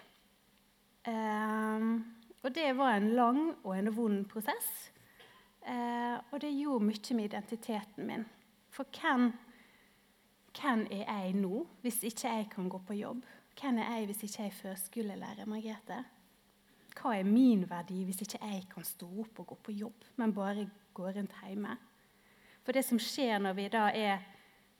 Um, 1.08 2.04
og 2.42 2.56
det 2.56 2.72
var 2.78 2.96
en 2.96 3.12
lang 3.16 3.42
og 3.64 3.76
en 3.78 3.92
vond 3.96 4.26
prosess. 4.30 4.92
Eh, 5.62 6.18
og 6.32 6.42
det 6.42 6.54
gjorde 6.58 6.86
mye 6.86 7.18
med 7.18 7.28
identiteten 7.30 8.08
min. 8.08 8.26
For 8.74 8.88
hvem, 8.90 9.32
hvem, 10.58 10.88
er 10.92 11.06
jeg 11.06 11.36
nå, 11.38 11.68
hvis 11.82 12.02
ikke 12.04 12.28
jeg 12.28 12.50
kan 12.56 12.70
gå 12.70 12.82
på 12.88 12.98
jobb? 12.98 13.22
Hvem 13.60 13.78
er 13.78 13.96
jeg 13.98 14.10
hvis 14.10 14.24
ikke 14.24 14.44
jeg 14.44 14.50
er 14.50 14.60
førskolelærer? 14.62 15.46
Margrethe? 15.46 16.02
Hva 16.98 17.14
er 17.16 17.24
min 17.24 17.64
verdi 17.70 18.04
hvis 18.08 18.22
ikke 18.26 18.42
jeg 18.42 18.66
kan 18.74 18.84
stå 18.84 19.08
opp 19.22 19.40
og 19.40 19.48
gå 19.48 19.58
på 19.64 19.72
jobb, 19.72 20.06
men 20.16 20.34
bare 20.34 20.70
gå 20.94 21.08
rundt 21.08 21.36
hjemme? 21.46 21.78
For 22.66 22.76
det 22.76 22.84
som 22.86 23.00
skjer 23.00 23.40
når 23.42 23.54
vi 23.58 23.68
da 23.74 23.88
er 23.96 24.22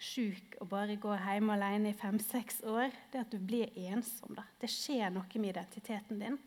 sjuk 0.02 0.58
og 0.62 0.70
bare 0.70 0.98
går 0.98 1.22
hjemme 1.28 1.54
alene 1.54 1.92
i 1.92 1.98
fem-seks 1.98 2.62
år, 2.66 2.90
det 3.12 3.20
er 3.20 3.26
at 3.26 3.34
du 3.34 3.40
blir 3.40 3.70
ensom. 3.76 4.36
da. 4.36 4.48
Det 4.62 4.70
skjer 4.70 5.14
noe 5.14 5.42
med 5.42 5.54
identiteten 5.54 6.22
din. 6.22 6.40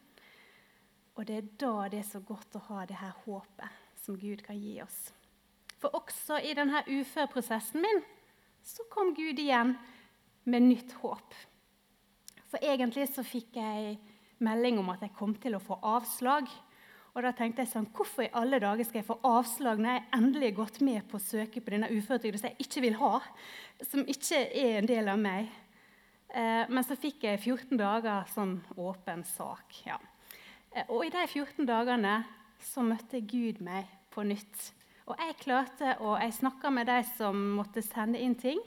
Og 1.14 1.26
det 1.28 1.36
er 1.36 1.50
da 1.62 1.88
det 1.92 2.00
er 2.02 2.08
så 2.08 2.20
godt 2.26 2.56
å 2.58 2.64
ha 2.70 2.84
det 2.88 2.98
her 2.98 3.14
håpet 3.24 3.82
som 4.02 4.18
Gud 4.18 4.42
kan 4.46 4.58
gi 4.58 4.80
oss. 4.82 5.12
For 5.78 5.94
også 5.94 6.40
i 6.42 6.54
denne 6.56 6.82
uførprosessen 6.88 7.82
min 7.84 8.02
så 8.64 8.86
kom 8.90 9.12
Gud 9.14 9.38
igjen 9.38 9.74
med 10.48 10.64
nytt 10.64 10.94
håp. 11.02 11.34
For 12.50 12.62
egentlig 12.64 13.06
så 13.12 13.24
fikk 13.26 13.58
jeg 13.60 13.96
melding 14.44 14.78
om 14.80 14.90
at 14.92 15.04
jeg 15.04 15.14
kom 15.16 15.34
til 15.40 15.56
å 15.56 15.62
få 15.62 15.78
avslag. 15.84 16.48
Og 17.14 17.22
da 17.22 17.30
tenkte 17.36 17.62
jeg 17.62 17.70
sånn, 17.70 17.90
Hvorfor 17.94 18.26
i 18.26 18.32
alle 18.34 18.58
dager 18.62 18.86
skal 18.86 19.02
jeg 19.02 19.08
få 19.08 19.18
avslag 19.28 19.78
når 19.82 19.92
jeg 19.92 20.06
endelig 20.18 20.48
har 20.50 20.56
gått 20.56 20.80
med 20.82 21.04
på 21.10 21.20
å 21.20 21.22
søke 21.22 21.62
på 21.62 21.74
denne 21.76 21.92
uføretrygden 21.92 22.40
som 22.40 22.50
jeg 22.50 22.66
ikke 22.66 22.82
vil 22.88 22.98
ha, 22.98 23.12
som 23.86 24.08
ikke 24.10 24.40
er 24.50 24.80
en 24.80 24.90
del 24.90 25.12
av 25.12 25.20
meg? 25.20 25.52
Eh, 26.34 26.64
men 26.66 26.82
så 26.82 26.98
fikk 26.98 27.28
jeg 27.28 27.38
14 27.44 27.78
dager 27.78 28.26
sånn 28.34 28.58
åpen 28.74 29.22
sak. 29.28 29.84
ja. 29.86 30.00
Eh, 30.74 30.86
og 30.90 31.06
i 31.06 31.12
de 31.14 31.24
14 31.26 31.66
dagene 31.68 32.18
så 32.64 32.82
møtte 32.86 33.22
Gud 33.22 33.62
meg 33.64 33.88
på 34.14 34.24
nytt. 34.26 34.70
Og 35.06 35.18
jeg 35.20 35.36
klarte, 35.42 35.96
å, 36.00 36.16
jeg 36.18 36.34
snakka 36.38 36.70
med 36.72 36.88
de 36.88 37.00
som 37.14 37.38
måtte 37.58 37.84
sende 37.84 38.20
inn 38.20 38.36
ting, 38.40 38.60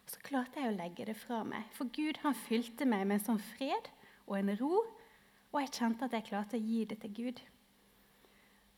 og 0.00 0.12
så 0.12 0.22
klarte 0.24 0.62
jeg 0.62 0.70
å 0.70 0.76
legge 0.76 1.06
det 1.08 1.16
fra 1.18 1.42
meg. 1.46 1.66
For 1.74 1.90
Gud 1.92 2.22
han 2.22 2.36
fylte 2.46 2.86
meg 2.88 3.06
med 3.06 3.18
en 3.18 3.26
sånn 3.32 3.42
fred 3.52 3.90
og 4.28 4.36
en 4.38 4.54
ro, 4.60 4.84
og 5.50 5.58
jeg 5.64 5.72
kjente 5.74 6.06
at 6.06 6.14
jeg 6.14 6.28
klarte 6.30 6.58
å 6.58 6.62
gi 6.62 6.84
det 6.86 7.00
til 7.02 7.14
Gud. 7.16 7.42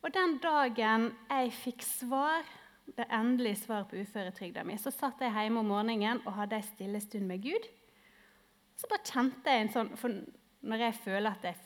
Og 0.03 0.11
den 0.15 0.39
dagen 0.43 1.11
jeg 1.29 1.53
fikk 1.55 1.85
svar, 1.87 2.49
det 2.97 3.07
endelige 3.15 3.61
svaret 3.61 3.93
på 3.93 4.01
uføretrygda 4.03 4.65
mi, 4.67 4.75
så 4.81 4.91
satt 4.91 5.21
jeg 5.23 5.33
hjemme 5.37 5.62
om 5.62 5.69
morgenen 5.71 6.25
og 6.25 6.35
hadde 6.41 6.59
ei 6.59 6.67
stille 6.67 7.01
stund 7.05 7.29
med 7.29 7.45
Gud. 7.45 7.69
Så 8.75 8.89
bare 8.91 9.07
kjente 9.07 9.53
jeg 9.53 9.62
en 9.62 9.71
sånn 9.71 9.93
For 10.01 10.17
når 10.67 10.81
jeg 10.89 10.97
føler 11.05 11.29
at 11.31 11.45
jeg 11.47 11.59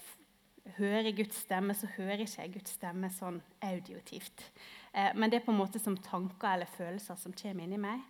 hører 0.77 1.15
Guds 1.17 1.39
stemme, 1.45 1.75
så 1.75 1.89
hører 1.97 2.25
ikke 2.25 2.43
jeg 2.43 2.53
Guds 2.57 2.75
stemme 2.77 3.11
sånn 3.15 3.39
audiotivt. 3.65 4.45
Eh, 4.93 5.13
men 5.15 5.31
det 5.31 5.41
er 5.41 5.47
på 5.47 5.55
en 5.55 5.61
måte 5.61 5.81
som 5.83 5.97
tanker 5.97 6.53
eller 6.53 6.71
følelser 6.77 7.19
som 7.21 7.35
kommer 7.37 7.67
inni 7.67 7.81
meg. 7.81 8.03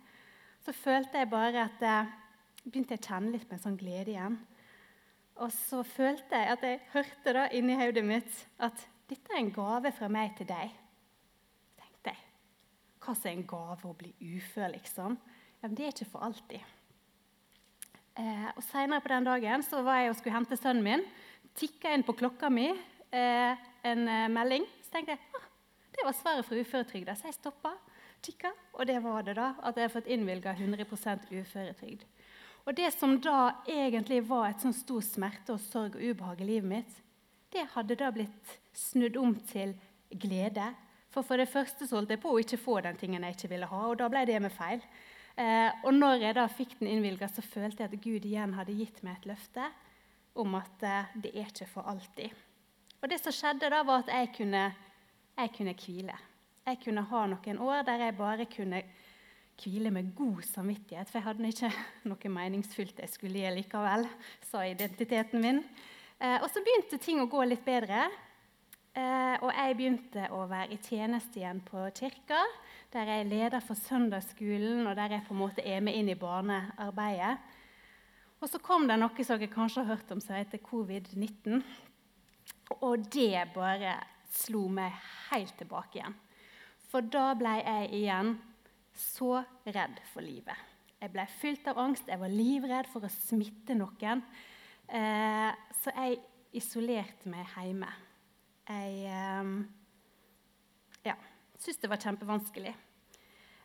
Så 0.65 0.73
følte 0.75 1.21
jeg 1.21 1.29
bare 1.31 1.67
at 1.67 1.83
jeg 1.83 2.07
begynte 2.65 2.95
jeg 2.97 3.03
å 3.03 3.07
kjenne 3.07 3.33
litt 3.35 3.47
på 3.47 3.55
en 3.55 3.63
sånn 3.63 3.79
glede 3.79 4.13
igjen. 4.13 4.39
Og 5.37 5.51
så 5.53 5.83
følte 5.85 6.39
jeg 6.39 6.53
at 6.55 6.65
jeg 6.65 6.81
hørte 6.95 7.35
da 7.35 7.45
inni 7.53 7.77
hodet 7.77 8.03
mitt 8.05 8.39
at 8.57 8.87
dette 9.07 9.31
er 9.31 9.39
en 9.39 9.53
gave 9.53 9.93
fra 9.95 10.09
meg 10.11 10.33
til 10.39 10.49
deg. 10.49 10.73
tenkte 11.77 12.11
jeg. 12.11 12.23
Hva 13.03 13.13
som 13.15 13.29
er 13.29 13.37
en 13.37 13.47
gave 13.47 13.87
å 13.87 13.95
bli 13.95 14.11
ufør, 14.35 14.73
liksom? 14.73 15.19
Ja, 15.61 15.67
men 15.67 15.75
Det 15.75 15.85
er 15.85 15.93
ikke 15.93 16.11
for 16.11 16.25
alltid. 16.25 16.73
Eh, 18.17 18.49
og 18.55 18.63
Senere 18.65 19.01
på 19.01 19.13
den 19.13 19.29
dagen 19.29 19.63
så 19.63 19.83
var 19.85 20.01
jeg 20.01 20.09
og 20.09 20.17
skulle 20.17 20.35
hente 20.35 20.57
sønnen 20.57 20.83
min 20.83 21.05
tikka 21.57 21.93
inn 21.93 22.05
på 22.05 22.15
klokka 22.17 22.49
mi 22.53 22.67
eh, 22.69 23.67
en 23.87 24.07
eh, 24.07 24.29
melding. 24.29 24.65
Så 24.85 24.93
tenkte 24.93 25.15
jeg 25.15 25.37
ah, 25.37 25.47
det 25.97 26.05
var 26.05 26.15
svaret 26.17 26.45
fra 26.45 26.59
uføretrygda. 26.61 27.15
Så 27.17 27.29
jeg 27.29 27.37
stoppa, 27.37 27.73
tikka, 28.25 28.51
og 28.77 28.85
det 28.89 28.99
var 29.03 29.25
det. 29.25 29.37
da, 29.39 29.53
At 29.65 29.77
jeg 29.77 29.89
har 29.89 29.95
fått 29.95 30.11
innvilga 30.13 30.53
100% 30.53 31.31
uføretrygd. 31.31 32.05
Og 32.67 32.75
Det 32.75 32.91
som 32.93 33.15
da 33.23 33.63
egentlig 33.65 34.21
var 34.27 34.49
et 34.49 34.61
sånn 34.61 34.75
stor 34.75 35.01
smerte 35.01 35.55
og 35.55 35.63
sorg 35.63 35.95
og 35.95 36.03
ubehag 36.03 36.41
i 36.43 36.49
livet 36.49 36.69
mitt, 36.69 36.97
det 37.55 37.63
hadde 37.73 37.95
da 37.95 38.11
blitt 38.11 38.57
snudd 38.75 39.15
om 39.17 39.31
til 39.47 39.71
glede. 40.11 40.73
For 41.09 41.23
for 41.23 41.39
det 41.39 41.47
første 41.49 41.87
så 41.87 41.95
holdt 41.95 42.11
jeg 42.11 42.21
på 42.21 42.33
å 42.33 42.41
ikke 42.43 42.59
få 42.59 42.81
den 42.83 42.99
tingen 42.99 43.23
jeg 43.23 43.37
ikke 43.37 43.53
ville 43.55 43.69
ha, 43.71 43.79
og 43.87 43.95
da 44.01 44.09
ble 44.11 44.25
det 44.27 44.41
med 44.43 44.51
feil. 44.51 44.83
Eh, 45.39 45.71
og 45.87 45.95
når 45.95 46.27
jeg 46.27 46.35
da 46.35 46.45
fikk 46.51 46.75
den 46.81 46.91
innvilga, 46.91 47.29
så 47.31 47.41
følte 47.45 47.85
jeg 47.85 47.93
at 47.93 48.03
Gud 48.03 48.27
igjen 48.27 48.57
hadde 48.57 48.75
gitt 48.75 48.99
meg 49.05 49.15
et 49.15 49.29
løfte 49.31 49.71
om 50.37 50.55
at 50.59 50.85
eh, 50.85 51.15
det 51.23 51.33
er 51.33 51.49
ikke 51.49 51.69
for 51.71 51.89
alltid. 51.89 52.33
Og 53.01 53.09
det 53.09 53.19
som 53.21 53.35
skjedde 53.35 53.69
da, 53.71 53.83
var 53.85 54.03
at 54.03 54.13
jeg 54.13 54.31
kunne, 54.37 54.63
jeg 55.37 55.53
kunne 55.57 55.75
hvile. 55.77 56.15
Jeg 56.67 56.79
kunne 56.83 57.03
ha 57.09 57.25
noen 57.31 57.59
år 57.63 57.83
der 57.87 58.07
jeg 58.07 58.17
bare 58.17 58.47
kunne 58.51 58.81
hvile 59.57 59.91
med 59.93 60.13
god 60.15 60.41
samvittighet. 60.45 61.09
For 61.09 61.19
jeg 61.19 61.27
hadde 61.27 61.51
ikke 61.51 61.71
noe 62.11 62.33
meningsfullt 62.37 63.01
jeg 63.03 63.13
skulle 63.13 63.43
gi 63.43 63.53
likevel, 63.57 64.07
sa 64.45 64.65
identiteten 64.65 65.43
min. 65.43 65.61
Eh, 66.17 66.39
og 66.41 66.49
så 66.51 66.63
begynte 66.65 66.99
ting 67.01 67.21
å 67.21 67.29
gå 67.29 67.43
litt 67.45 67.65
bedre. 67.65 68.07
Eh, 68.97 69.35
og 69.43 69.51
jeg 69.53 69.77
begynte 69.77 70.25
å 70.33 70.45
være 70.49 70.73
i 70.73 70.81
tjeneste 70.81 71.41
igjen 71.41 71.61
på 71.65 71.83
kirka, 71.97 72.39
der 72.93 73.11
jeg 73.11 73.23
er 73.23 73.29
leder 73.29 73.61
for 73.61 73.77
søndagsskolen, 73.77 74.87
og 74.89 74.95
der 74.97 75.13
jeg 75.13 75.25
på 75.27 75.35
en 75.35 75.41
måte 75.43 75.65
er 75.65 75.83
med 75.85 75.97
inn 75.99 76.09
i 76.09 76.17
barnearbeidet. 76.17 77.35
Og 78.37 78.49
så 78.51 78.59
kom 78.61 78.85
det 78.85 78.99
noe 79.01 79.25
som 79.25 79.39
dere 79.39 79.49
kanskje 79.49 79.83
har 79.83 79.95
hørt 79.95 80.11
om 80.13 80.21
som 80.21 80.37
heter 80.37 80.61
covid-19. 80.61 81.63
Og 82.85 83.07
det 83.13 83.47
bare 83.55 83.95
slo 84.33 84.67
meg 84.69 84.93
helt 85.31 85.55
tilbake 85.57 85.99
igjen. 85.99 86.17
For 86.87 87.03
da 87.03 87.31
ble 87.37 87.55
jeg 87.59 87.89
igjen 87.97 88.35
så 88.97 89.41
redd 89.65 90.01
for 90.11 90.25
livet. 90.25 90.57
Jeg 90.97 91.13
ble 91.13 91.25
fylt 91.29 91.67
av 91.69 91.79
angst, 91.81 92.07
jeg 92.09 92.21
var 92.21 92.33
livredd 92.33 92.89
for 92.89 93.05
å 93.05 93.11
smitte 93.11 93.75
noen. 93.77 94.23
Eh, 94.87 95.51
så 95.81 95.93
jeg 95.93 96.21
isolerte 96.57 97.29
meg 97.29 97.49
hjemme. 97.53 97.89
Jeg 98.67 99.03
eh, 99.13 99.51
ja, 101.09 101.17
syntes 101.57 101.81
det 101.83 101.91
var 101.91 102.01
kjempevanskelig. 102.01 102.73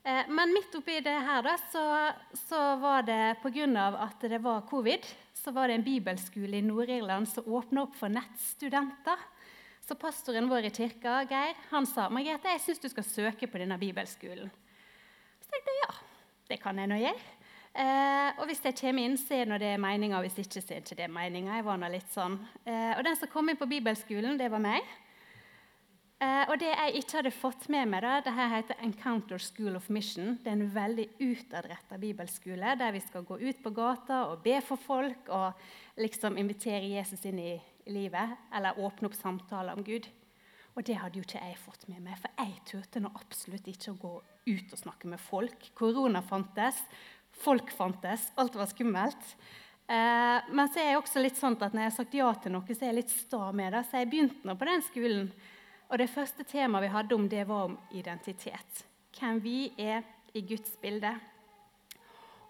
Eh, 0.03 0.29
men 0.29 0.51
midt 0.55 0.75
oppi 0.75 0.99
det 1.01 1.15
her 1.27 1.45
da, 1.47 1.55
så, 1.71 1.83
så 2.49 2.61
var 2.83 3.05
det 3.07 3.37
pga. 3.43 3.87
at 4.03 4.21
det 4.21 4.41
var 4.43 4.67
covid, 4.67 5.07
så 5.35 5.51
var 5.51 5.69
det 5.69 5.75
en 5.75 5.85
bibelskole 5.87 6.59
i 6.59 6.63
Nord-Irland 6.63 7.29
som 7.29 7.47
åpna 7.47 7.83
opp 7.87 7.95
for 7.97 8.11
nettstudenter. 8.11 9.19
Så 9.83 9.95
pastoren 9.95 10.49
vår 10.49 10.67
i 10.67 10.71
kirka, 10.71 11.23
Geir, 11.27 11.55
han 11.71 11.87
sa 11.87 12.09
Margrethe, 12.11 12.51
jeg 12.55 12.63
syns 12.63 12.83
du 12.83 12.89
skal 12.89 13.07
søke 13.07 13.47
på 13.51 13.59
denne 13.59 13.79
bibelskolen. 13.79 14.51
Så 15.43 15.51
tenkte 15.51 15.71
jeg 15.75 15.81
ja, 15.85 15.95
det 16.51 16.59
kan 16.63 16.79
jeg 16.79 16.91
nå 16.91 16.99
gjøre. 17.03 17.31
Eh, 17.73 18.31
og 18.37 18.51
hvis 18.51 18.61
jeg 18.67 18.77
kommer 18.77 19.07
inn, 19.07 19.15
så 19.17 19.39
er 19.39 19.55
det 19.59 19.73
meninga, 19.81 20.21
hvis 20.21 20.43
ikke, 20.43 20.61
så 20.61 20.75
er 20.75 20.83
det 20.83 20.93
ikke 20.93 21.09
meninga. 21.09 21.57
Jeg 21.57 21.67
var 21.67 21.79
nå 21.81 21.89
litt 21.95 22.11
sånn. 22.13 22.37
Eh, 22.67 22.93
og 22.99 23.03
den 23.07 23.17
som 23.17 23.31
kom 23.33 23.49
inn 23.49 23.59
på 23.59 23.71
bibelskolen, 23.71 24.37
det 24.39 24.51
var 24.53 24.63
meg. 24.63 24.87
Eh, 26.23 26.45
og 26.47 26.59
det 26.61 26.69
jeg 26.71 27.01
ikke 27.01 27.17
hadde 27.19 27.35
fått 27.35 27.65
med 27.73 27.89
meg, 27.91 28.05
da, 28.05 28.21
det 28.23 28.35
her 28.37 28.51
heter 28.53 28.79
Encounter 28.85 29.43
School 29.43 29.75
of 29.75 29.89
Mission. 29.91 30.37
Det 30.43 30.53
er 30.53 30.59
en 30.59 30.75
veldig 30.75 31.07
utadretta 31.19 31.99
bibelskole 31.99 32.75
der 32.79 32.95
vi 32.95 33.01
skal 33.03 33.25
gå 33.27 33.41
ut 33.41 33.63
på 33.65 33.73
gata 33.75 34.21
og 34.31 34.43
be 34.45 34.61
for 34.63 34.79
folk 34.79 35.31
og 35.35 35.99
liksom 35.99 36.39
invitere 36.39 36.93
Jesus 36.93 37.25
inn 37.27 37.41
i 37.43 37.55
livet, 37.91 38.37
eller 38.55 38.79
åpne 38.79 39.09
opp 39.11 39.17
samtaler 39.19 39.75
om 39.75 39.83
Gud. 39.83 40.07
Og 40.77 40.87
det 40.87 41.01
hadde 41.01 41.19
jo 41.19 41.25
ikke 41.27 41.43
jeg 41.43 41.59
fått 41.61 41.89
med 41.91 42.05
meg, 42.05 42.21
for 42.21 42.31
jeg 42.39 42.61
turte 42.71 43.03
nå 43.03 43.11
absolutt 43.19 43.67
ikke 43.73 43.91
å 43.93 43.99
gå 44.05 44.13
ut 44.47 44.77
og 44.77 44.79
snakke 44.79 45.11
med 45.11 45.21
folk. 45.21 45.67
Korona 45.77 46.23
fantes, 46.23 46.79
folk 47.43 47.73
fantes, 47.75 48.29
alt 48.39 48.55
var 48.61 48.71
skummelt. 48.71 49.35
Eh, 49.91 50.53
men 50.55 50.71
så 50.71 50.81
er 50.81 50.93
jeg 50.93 51.03
også 51.03 51.25
litt 51.25 51.41
sånn 51.41 51.59
at 51.59 51.75
når 51.75 51.83
jeg 51.83 51.91
har 51.91 51.99
sagt 51.99 52.15
ja 52.17 52.31
til 52.39 52.55
noe, 52.55 52.69
så 52.71 52.79
er 52.79 52.93
jeg 52.93 53.01
litt 53.01 53.17
sta 53.17 53.51
med 53.51 53.75
det. 53.75 53.83
Så 53.91 53.99
jeg 53.99 54.13
begynte 54.15 54.47
nå 54.47 54.55
på 54.61 54.71
den 54.71 54.87
skolen 54.87 55.27
og 55.93 55.99
Det 55.99 56.09
første 56.09 56.45
temaet 56.49 56.87
vi 56.87 56.89
hadde 56.89 57.15
om, 57.15 57.29
det 57.29 57.43
var 57.49 57.67
om 57.69 57.79
identitet. 57.93 58.87
Hvem 59.13 59.43
vi 59.45 59.73
er 59.77 60.01
i 60.33 60.41
Guds 60.41 60.73
bilde. 60.81 61.11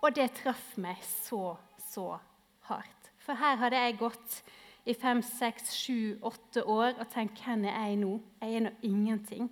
Og 0.03 0.15
det 0.15 0.29
traff 0.39 0.77
meg 0.79 1.01
så, 1.03 1.57
så 1.91 2.21
hardt. 2.69 3.11
For 3.19 3.35
her 3.35 3.59
hadde 3.59 3.83
jeg 3.83 3.99
gått 3.99 4.39
i 4.87 4.95
fem, 4.95 5.25
seks, 5.27 5.75
sju, 5.75 6.23
åtte 6.23 6.63
år 6.63 6.95
og 7.01 7.11
tenkt 7.11 7.43
hvem 7.43 7.67
er 7.67 7.75
jeg 7.89 7.99
nå? 8.05 8.15
Jeg 8.43 8.55
er 8.55 8.65
nå 8.69 8.73
ingenting. 8.87 9.51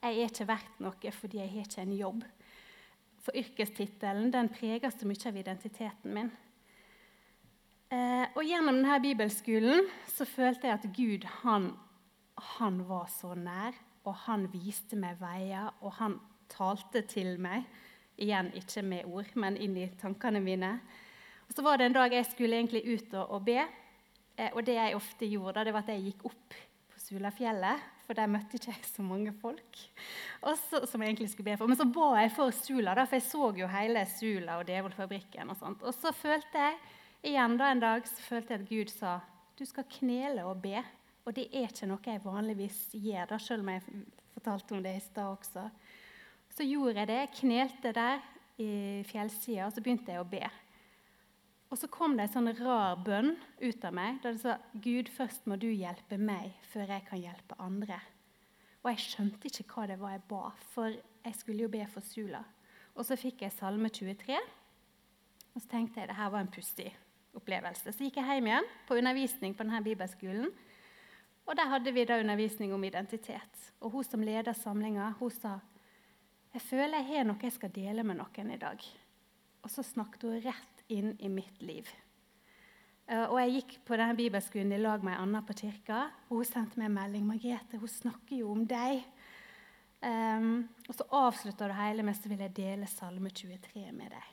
Jeg 0.00 0.20
er 0.20 0.28
ikke 0.28 0.48
verdt 0.52 0.78
noe 0.84 1.16
fordi 1.16 1.40
jeg 1.40 1.52
har 1.54 1.66
ikke 1.66 1.82
en 1.88 1.96
jobb. 1.96 2.22
For 3.24 3.36
yrkestittelen 3.36 4.32
den 4.32 4.52
preger 4.52 4.92
så 4.92 5.08
mye 5.08 5.28
av 5.28 5.36
identiteten 5.36 6.16
min. 6.16 6.32
Eh, 7.90 8.26
og 8.36 8.44
Gjennom 8.44 8.76
denne 8.80 9.00
bibelskolen 9.00 9.88
så 10.12 10.28
følte 10.28 10.68
jeg 10.68 10.76
at 10.76 10.92
Gud 10.96 11.24
han 11.40 11.72
han 12.56 12.82
var 12.88 13.08
så 13.12 13.34
nær, 13.34 13.76
og 14.04 14.16
han 14.26 14.46
viste 14.52 14.96
meg 14.98 15.20
veier, 15.20 15.70
og 15.80 15.94
han 15.98 16.18
talte 16.50 17.02
til 17.08 17.36
meg. 17.42 17.66
Igjen 18.20 18.50
ikke 18.58 18.82
med 18.84 19.08
ord, 19.08 19.30
men 19.40 19.56
inn 19.56 19.76
i 19.80 19.86
tankene 20.00 20.42
mine. 20.44 20.74
Og 21.48 21.54
Så 21.56 21.62
var 21.64 21.78
det 21.78 21.88
en 21.88 21.96
dag 21.96 22.12
jeg 22.12 22.26
skulle 22.30 22.56
egentlig 22.56 22.82
ut 22.86 23.14
og, 23.14 23.30
og 23.36 23.46
be. 23.46 23.62
Eh, 24.36 24.50
og 24.52 24.64
det 24.66 24.76
jeg 24.76 24.96
ofte 24.96 25.26
gjorde, 25.26 25.64
det 25.64 25.72
var 25.74 25.86
at 25.86 25.94
jeg 25.94 26.04
gikk 26.10 26.26
opp 26.30 26.58
på 26.92 27.00
Sulafjellet. 27.00 27.88
For 28.06 28.18
der 28.18 28.26
møtte 28.26 28.58
ikke 28.58 28.72
jeg 28.72 28.86
så 28.88 29.04
mange 29.06 29.30
folk 29.38 29.76
så, 30.42 30.80
som 30.88 31.02
jeg 31.02 31.12
egentlig 31.12 31.28
skulle 31.30 31.52
be 31.52 31.56
for. 31.60 31.70
Men 31.70 31.78
så 31.78 31.86
ba 31.86 32.08
jeg 32.18 32.32
for 32.34 32.54
Sula, 32.54 32.94
da, 32.98 33.04
for 33.06 33.20
jeg 33.20 33.26
så 33.28 33.50
jo 33.54 33.68
hele 33.70 34.02
Sula 34.10 34.56
og 34.58 34.66
Djevelfabrikken. 34.66 35.52
Og 35.52 35.58
sånt. 35.60 35.84
Og 35.86 35.94
så 35.94 36.10
følte 36.16 36.64
jeg 36.64 36.78
igjen 37.30 37.54
da 37.60 37.68
en 37.70 37.82
dag 37.82 38.08
så 38.08 38.24
følte 38.24 38.56
jeg 38.56 38.64
at 38.64 38.70
Gud 38.70 38.90
sa 38.94 39.18
du 39.60 39.66
skal 39.68 39.84
knele 39.92 40.46
og 40.48 40.62
be. 40.62 40.80
Og 41.26 41.36
det 41.36 41.48
er 41.52 41.68
ikke 41.68 41.88
noe 41.90 42.06
jeg 42.06 42.24
vanligvis 42.24 42.80
gjør, 42.96 43.28
da, 43.30 43.38
selv 43.38 43.64
om 43.64 43.72
jeg 43.74 43.84
fortalte 44.34 44.76
om 44.76 44.84
det 44.84 44.96
i 44.96 45.04
stad 45.04 45.26
også. 45.28 45.66
Så 46.56 46.66
gjorde 46.66 47.02
jeg 47.02 47.10
det. 47.10 47.18
Jeg 47.20 47.34
knelte 47.42 47.92
der 47.96 48.24
i 48.60 48.70
fjellsida, 49.08 49.66
og 49.66 49.74
så 49.74 49.84
begynte 49.84 50.12
jeg 50.12 50.22
å 50.22 50.28
be. 50.28 50.44
Og 51.70 51.78
så 51.78 51.86
kom 51.92 52.16
det 52.18 52.26
en 52.26 52.32
sånn 52.32 52.52
rar 52.58 52.98
bønn 53.04 53.36
ut 53.60 53.84
av 53.86 53.94
meg 53.94 54.18
da 54.24 54.32
det 54.34 54.42
sa 54.42 54.56
Gud, 54.74 55.10
først 55.14 55.46
må 55.46 55.58
du 55.60 55.68
hjelpe 55.70 56.18
meg 56.18 56.56
før 56.72 56.96
jeg 56.96 57.04
kan 57.06 57.22
hjelpe 57.22 57.58
andre. 57.62 58.00
Og 58.82 58.90
jeg 58.90 59.04
skjønte 59.04 59.46
ikke 59.46 59.66
hva 59.76 59.86
det 59.86 60.00
var 60.00 60.16
jeg 60.16 60.24
ba, 60.32 60.48
for 60.72 60.96
jeg 60.96 61.36
skulle 61.38 61.66
jo 61.66 61.70
be 61.70 61.84
for 61.92 62.02
Sula. 62.02 62.40
Og 62.96 63.06
så 63.06 63.14
fikk 63.20 63.44
jeg 63.44 63.54
Salme 63.54 63.90
23, 63.92 64.34
og 65.54 65.62
så 65.62 65.70
tenkte 65.70 66.02
jeg 66.02 66.10
det 66.10 66.18
her 66.18 66.32
var 66.32 66.42
en 66.42 66.50
pussig 66.50 66.88
opplevelse. 67.38 67.92
Så 67.94 68.06
gikk 68.06 68.18
jeg 68.18 68.26
hjem 68.40 68.50
igjen 68.50 68.68
på 68.88 68.98
undervisning 68.98 69.54
på 69.54 69.66
denne 69.66 69.82
bibelskolen. 69.84 70.50
Og 71.50 71.56
der 71.58 71.66
hadde 71.66 71.90
vi 71.90 72.06
da 72.06 72.20
undervisning 72.22 72.70
om 72.74 72.84
identitet. 72.86 73.64
Og 73.82 73.90
hun 73.90 74.06
som 74.06 74.22
leder 74.22 74.54
samlinga, 74.54 75.08
hun 75.18 75.32
sa 75.34 75.58
jeg 76.50 76.62
føler 76.66 76.98
jeg 76.98 77.06
har 77.08 77.26
noe 77.26 77.46
jeg 77.46 77.54
skal 77.54 77.70
dele 77.74 78.02
med 78.06 78.18
noen 78.18 78.52
i 78.54 78.58
dag. 78.58 78.84
Og 79.62 79.70
så 79.70 79.84
snakket 79.86 80.26
hun 80.26 80.40
rett 80.46 80.84
inn 80.90 81.12
i 81.22 81.30
mitt 81.30 81.60
liv. 81.62 81.90
Eh, 83.06 83.26
og 83.26 83.38
Jeg 83.42 83.54
gikk 83.54 83.76
på 83.86 83.98
denne 83.98 84.16
bibelskolen 84.18 84.72
i 84.74 84.80
lag 84.80 85.02
med 85.06 85.18
Anna 85.18 85.42
på 85.42 85.54
kirka. 85.58 86.10
og 86.28 86.40
Hun 86.40 86.44
sendte 86.44 86.78
meg 86.78 86.86
en 86.86 86.94
melding. 86.94 87.26
'Margrethe, 87.26 87.78
hun 87.78 87.88
snakker 87.88 88.36
jo 88.36 88.50
om 88.52 88.66
deg.' 88.66 89.04
Um, 90.02 90.66
og 90.88 90.94
så 90.96 91.04
avslutta 91.12 91.66
det 91.68 91.76
hele 91.76 92.02
med 92.02 92.16
så 92.16 92.28
vil 92.28 92.38
jeg 92.40 92.56
dele 92.56 92.86
Salme 92.86 93.28
23 93.28 93.92
med 93.92 94.08
deg. 94.08 94.28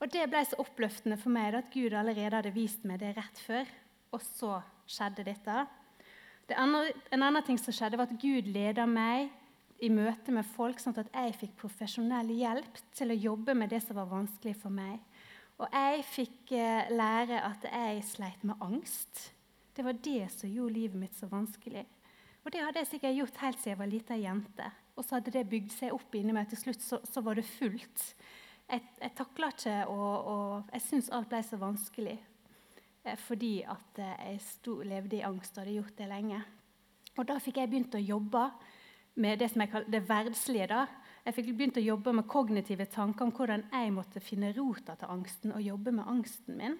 Og 0.00 0.12
Det 0.12 0.30
ble 0.30 0.44
så 0.44 0.54
oppløftende 0.56 1.16
for 1.18 1.30
meg 1.30 1.54
at 1.54 1.72
Gud 1.74 1.92
allerede 1.92 2.36
hadde 2.36 2.54
vist 2.54 2.84
meg 2.84 3.00
det 3.00 3.16
rett 3.16 3.38
før. 3.38 3.66
Og 4.12 4.22
så 4.22 4.62
skjedde 4.86 5.24
dette. 5.24 5.66
Andre, 6.56 6.94
en 7.12 7.22
annen 7.26 7.44
ting 7.44 7.58
som 7.60 7.74
skjedde, 7.74 7.98
var 8.00 8.08
at 8.08 8.20
Gud 8.20 8.48
leda 8.48 8.86
meg 8.88 9.28
i 9.84 9.90
møte 9.92 10.32
med 10.34 10.46
folk, 10.56 10.80
sånn 10.80 10.96
at 10.98 11.10
jeg 11.12 11.36
fikk 11.38 11.58
profesjonell 11.60 12.30
hjelp 12.34 12.80
til 12.96 13.12
å 13.12 13.18
jobbe 13.18 13.54
med 13.54 13.70
det 13.74 13.82
som 13.84 13.98
var 13.98 14.08
vanskelig 14.10 14.56
for 14.58 14.74
meg. 14.74 14.96
Og 15.58 15.66
jeg 15.74 16.06
fikk 16.06 16.54
eh, 16.56 16.90
lære 16.94 17.42
at 17.46 17.66
jeg 17.68 18.02
sleit 18.06 18.44
med 18.46 18.58
angst. 18.64 19.28
Det 19.74 19.84
var 19.86 19.98
det 20.02 20.30
som 20.34 20.50
gjorde 20.50 20.74
livet 20.74 20.98
mitt 20.98 21.18
så 21.18 21.28
vanskelig. 21.30 21.84
Og 22.44 22.52
det 22.54 22.62
hadde 22.64 22.82
jeg 22.82 22.90
sikkert 22.94 23.18
gjort 23.18 23.40
helt 23.42 23.60
siden 23.60 23.74
jeg 23.74 23.80
var 23.82 23.90
lita 23.92 24.18
jente. 24.18 24.70
Og 24.96 25.04
så 25.04 25.18
hadde 25.18 25.34
det 25.34 25.46
bygd 25.50 25.74
seg 25.74 25.94
opp 25.94 26.14
inni 26.16 26.34
meg. 26.34 26.46
og 26.46 26.54
Til 26.54 26.62
slutt 26.62 26.82
så, 26.82 27.00
så 27.06 27.22
var 27.22 27.38
det 27.38 27.46
fullt. 27.46 28.06
Jeg, 28.68 28.82
jeg 29.02 29.14
takla 29.18 29.50
ikke, 29.52 29.76
og, 29.92 30.32
og 30.32 30.74
jeg 30.74 30.86
syntes 30.86 31.12
alt 31.14 31.30
ble 31.30 31.42
så 31.44 31.58
vanskelig 31.60 32.18
fordi 33.16 33.62
at 33.64 34.00
eh, 34.02 34.24
jeg 34.32 34.40
sto, 34.44 34.78
levde 34.84 35.18
i 35.18 35.24
angst 35.26 35.56
og 35.56 35.64
hadde 35.64 35.76
gjort 35.78 35.98
det 35.98 36.08
lenge. 36.10 36.40
Og 37.18 37.26
da 37.26 37.38
fikk 37.42 37.60
jeg 37.60 37.70
begynt 37.70 37.96
å 37.98 38.02
jobbe 38.02 38.44
med 39.18 39.40
det 39.40 39.48
som 39.50 39.62
jeg 39.64 39.72
kaller 39.72 39.90
det 39.90 40.02
verdslige. 40.08 40.68
da. 40.70 40.84
Jeg 41.24 41.34
fikk 41.34 41.48
begynt 41.50 41.80
å 41.80 41.84
jobbe 41.84 42.14
med 42.14 42.28
kognitive 42.30 42.86
tanker 42.86 43.26
om 43.26 43.32
hvordan 43.34 43.64
jeg 43.72 43.94
måtte 43.94 44.22
finne 44.22 44.52
rota 44.56 44.94
til 44.98 45.10
angsten 45.12 45.54
og 45.56 45.64
jobbe 45.64 45.92
med 45.96 46.06
angsten 46.06 46.60
min. 46.60 46.78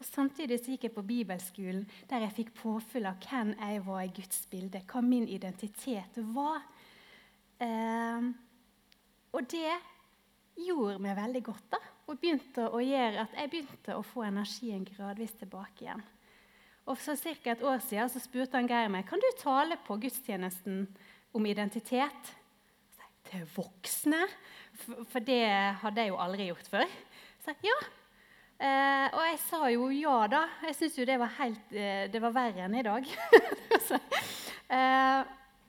Og 0.00 0.06
Samtidig 0.08 0.60
så 0.60 0.72
gikk 0.72 0.86
jeg 0.88 0.94
på 0.96 1.04
bibelskolen, 1.04 1.82
der 2.08 2.24
jeg 2.24 2.36
fikk 2.36 2.52
påfyll 2.56 3.08
av 3.08 3.20
hvem 3.20 3.52
jeg 3.58 3.82
var 3.84 4.04
i 4.04 4.12
Guds 4.16 4.46
bilde, 4.48 4.80
hva 4.88 5.02
min 5.04 5.26
identitet 5.28 6.20
var. 6.32 6.62
Eh, 7.60 8.30
og 9.36 9.48
det 9.52 9.74
gjorde 10.60 11.02
meg 11.04 11.18
veldig 11.18 11.42
godt. 11.44 11.66
da, 11.76 11.80
og 12.10 12.18
begynte 12.18 12.66
å 12.66 12.80
gjøre 12.82 13.22
at 13.22 13.36
Jeg 13.38 13.52
begynte 13.52 13.94
å 13.94 14.02
få 14.02 14.24
energien 14.26 14.82
gradvis 14.86 15.36
tilbake 15.38 15.86
igjen. 15.86 16.02
Og 16.90 16.98
For 16.98 17.14
ca. 17.14 17.52
et 17.52 17.62
år 17.62 17.78
siden 17.84 18.10
så 18.10 18.22
spurte 18.22 18.58
han 18.58 18.68
Geir 18.68 18.90
meg 18.90 19.06
kan 19.06 19.22
du 19.22 19.28
tale 19.38 19.78
på 19.86 19.98
gudstjenesten 20.02 20.88
om 21.36 21.46
identitet. 21.46 22.34
Til 23.30 23.46
voksne? 23.54 24.24
For 25.12 25.22
det 25.22 25.44
hadde 25.82 26.02
jeg 26.02 26.10
jo 26.10 26.18
aldri 26.18 26.48
gjort 26.48 26.70
før. 26.72 26.94
Så 27.44 27.52
jeg, 27.52 27.68
ja. 27.68 27.78
Eh, 28.60 29.06
og 29.14 29.22
jeg 29.24 29.36
sa 29.44 29.60
jo 29.70 29.90
ja, 29.94 30.16
da. 30.32 30.40
Jeg 30.66 30.78
syns 30.80 30.98
jo 30.98 31.06
det 31.06 31.18
var, 31.20 31.30
helt, 31.38 31.70
eh, 31.72 32.08
det 32.10 32.22
var 32.24 32.34
verre 32.34 32.64
enn 32.66 32.74
i 32.80 32.86
dag. 32.86 33.06
så, 33.86 34.00
eh, 34.66 35.20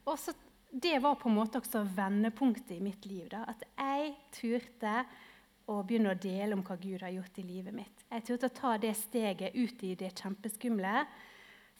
og 0.07 0.17
så, 0.19 0.33
Det 0.71 0.97
var 1.03 1.17
på 1.19 1.27
en 1.27 1.35
måte 1.35 1.59
også 1.59 1.83
vendepunktet 1.83 2.77
i 2.77 2.83
mitt 2.83 3.05
liv. 3.05 3.27
Da, 3.29 3.43
at 3.51 3.61
jeg 3.75 4.15
turte 4.31 5.03
å 5.71 5.81
begynne 5.87 6.13
å 6.13 6.19
dele 6.19 6.55
om 6.57 6.63
hva 6.67 6.77
Gud 6.81 7.01
har 7.03 7.13
gjort 7.15 7.37
i 7.41 7.47
livet 7.47 7.75
mitt. 7.75 8.05
Jeg 8.11 8.25
turte 8.27 8.49
å 8.49 8.55
ta 8.55 8.77
det 8.81 8.93
steget 8.99 9.55
ut 9.55 9.83
i 9.87 9.95
det 9.99 10.13
kjempeskumle 10.19 11.05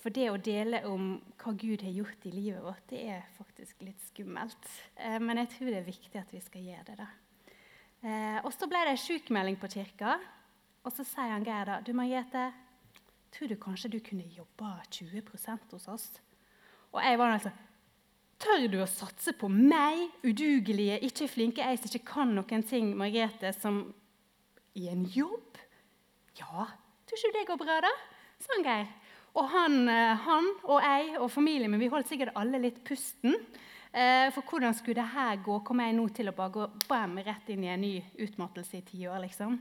for 0.01 0.13
det 0.13 0.29
å 0.31 0.39
dele 0.41 0.81
om 0.89 1.13
hva 1.41 1.53
Gud 1.53 1.83
har 1.85 1.93
gjort 1.93 2.25
i 2.25 2.33
livet 2.33 2.63
vårt, 2.65 2.85
det 2.89 3.01
er 3.13 3.25
faktisk 3.37 3.83
litt 3.85 4.01
skummelt. 4.07 4.69
Eh, 4.95 5.19
men 5.21 5.43
jeg 5.43 5.51
tror 5.53 5.69
det 5.69 5.81
er 5.81 5.89
viktig 5.91 6.21
at 6.21 6.33
vi 6.33 6.41
skal 6.41 6.65
gjøre 6.65 6.85
det. 6.87 6.95
da. 7.03 7.09
Eh, 8.01 8.39
og 8.41 8.49
Så 8.53 8.69
ble 8.69 8.81
det 8.81 8.95
en 8.95 9.03
sjukmelding 9.03 9.59
på 9.61 9.69
kirka. 9.69 10.17
Og 10.81 10.93
så 10.95 11.05
sier 11.05 11.29
han 11.29 11.45
Geir 11.45 11.69
da, 11.69 11.81
du 11.85 11.93
Margrethe, 11.93 12.47
tror 13.31 13.51
du 13.51 13.55
kanskje 13.61 13.91
du 13.93 13.99
kunne 14.01 14.25
jobba 14.33 14.79
20% 14.89 15.75
hos 15.75 15.87
oss? 15.87 16.07
Og 16.91 17.03
jeg 17.05 17.19
var 17.21 17.35
altså 17.35 17.51
Tør 18.41 18.63
du 18.71 18.79
å 18.81 18.89
satse 18.89 19.35
på 19.37 19.47
meg, 19.51 20.07
udugelige, 20.25 20.97
ikke 21.05 21.27
flinke 21.29 21.65
ei 21.65 21.77
som 21.77 21.91
ikke 21.91 22.07
kan 22.09 22.31
noen 22.33 22.63
ting, 22.65 22.95
Margrethe, 22.97 23.51
som 23.53 23.83
i 24.73 24.87
en 24.89 25.03
jobb? 25.13 25.59
Ja, 26.39 26.65
tror 27.05 27.19
ikke 27.19 27.35
det 27.35 27.47
går 27.51 27.59
bra, 27.61 27.77
da? 27.85 27.91
sa 28.41 28.55
han 28.55 28.65
Geir. 28.65 28.87
Og 29.37 29.47
han, 29.53 29.75
eh, 29.87 30.17
han, 30.25 30.47
og 30.65 30.81
jeg 30.83 31.19
og 31.19 31.29
familien 31.31 31.71
min 31.71 31.79
vi 31.79 31.91
holdt 31.91 32.09
sikkert 32.09 32.35
alle 32.35 32.59
litt 32.59 32.81
pusten. 32.83 33.37
Eh, 33.93 34.27
for 34.33 34.41
hvordan 34.41 34.73
skulle 34.73 34.97
det 34.99 35.13
her 35.13 35.39
gå? 35.43 35.59
Kommer 35.63 35.87
jeg 35.87 35.99
nå 35.99 36.07
til 36.15 36.31
å 36.31 36.35
bare 36.35 36.55
gå 36.55 36.67
bam, 36.89 37.17
rett 37.21 37.49
inn 37.51 37.63
i 37.63 37.71
en 37.71 37.83
ny 37.83 37.93
utmattelse 38.25 38.79
i 38.79 38.85
tiår? 38.87 39.21
liksom? 39.27 39.59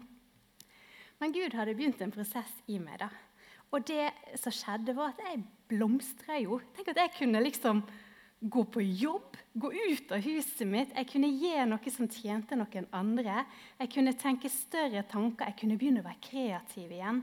Men 1.21 1.35
Gud 1.37 1.55
hadde 1.55 1.75
begynt 1.77 2.01
en 2.01 2.15
prosess 2.15 2.53
i 2.67 2.79
meg. 2.79 2.99
da. 2.99 3.11
Og 3.71 3.87
det 3.87 4.11
som 4.41 4.55
skjedde, 4.55 4.97
var 4.97 5.13
at 5.13 5.21
jeg 5.27 5.45
blomstra 5.69 6.41
jo. 6.41 6.61
Tenk 6.75 6.89
at 6.89 7.05
jeg 7.05 7.19
kunne 7.19 7.43
liksom 7.45 7.85
gå 8.41 8.65
på 8.65 8.83
jobb, 8.83 9.37
gå 9.53 9.73
ut 9.73 10.13
av 10.13 10.23
huset 10.25 10.69
mitt. 10.69 10.95
Jeg 10.97 11.09
kunne 11.13 11.29
gi 11.29 11.53
noe 11.69 11.93
som 11.93 12.09
tjente 12.09 12.57
noen 12.57 12.89
andre. 12.97 13.45
Jeg 13.83 13.93
kunne 13.93 14.17
tenke 14.17 14.51
større 14.53 15.05
tanker. 15.09 15.51
Jeg 15.51 15.59
kunne 15.61 15.77
begynne 15.81 16.01
å 16.01 16.09
være 16.09 16.25
kreativ 16.25 16.95
igjen. 16.97 17.21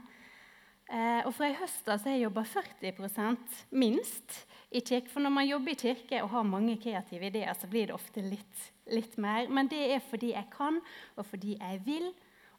Eh, 0.88 1.26
og 1.28 1.34
fra 1.36 1.50
i 1.52 1.58
høst 1.58 1.90
av 1.92 2.06
har 2.06 2.14
jeg 2.16 2.28
jobba 2.28 2.46
40% 2.48 3.58
minst 3.76 4.38
i 4.72 4.80
kirke. 4.80 5.10
For 5.12 5.24
når 5.24 5.34
man 5.40 5.50
jobber 5.50 5.74
i 5.74 5.80
kirke 5.82 6.22
og 6.24 6.32
har 6.36 6.48
mange 6.48 6.78
kreative 6.84 7.32
ideer, 7.32 7.58
så 7.58 7.68
blir 7.72 7.90
det 7.90 7.98
ofte 7.98 8.24
litt, 8.24 8.64
litt 8.94 9.18
mer. 9.20 9.50
Men 9.50 9.72
det 9.72 9.82
er 9.98 10.06
fordi 10.06 10.32
jeg 10.36 10.48
kan, 10.54 10.80
og 11.18 11.28
fordi 11.28 11.58
jeg 11.58 11.82
vil. 11.88 12.12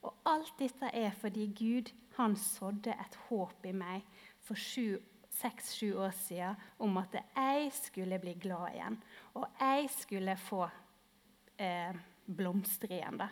Og 0.02 0.12
alt 0.28 0.52
dette 0.58 0.90
er 0.94 1.14
fordi 1.18 1.48
Gud 1.56 1.94
han 2.18 2.34
sådde 2.38 2.90
et 2.90 3.16
håp 3.28 3.66
i 3.66 3.74
meg 3.76 4.02
for 4.44 4.58
seks-sju 5.38 5.92
år 6.02 6.14
siden 6.16 6.58
om 6.84 6.98
at 7.00 7.14
jeg 7.20 7.70
skulle 7.76 8.18
bli 8.22 8.34
glad 8.40 8.74
igjen. 8.74 8.98
Og 9.38 9.46
jeg 9.60 9.88
skulle 9.94 10.36
få 10.40 10.64
eh, 11.58 11.94
blomstre 12.26 12.98
igjen. 12.98 13.20
da. 13.20 13.28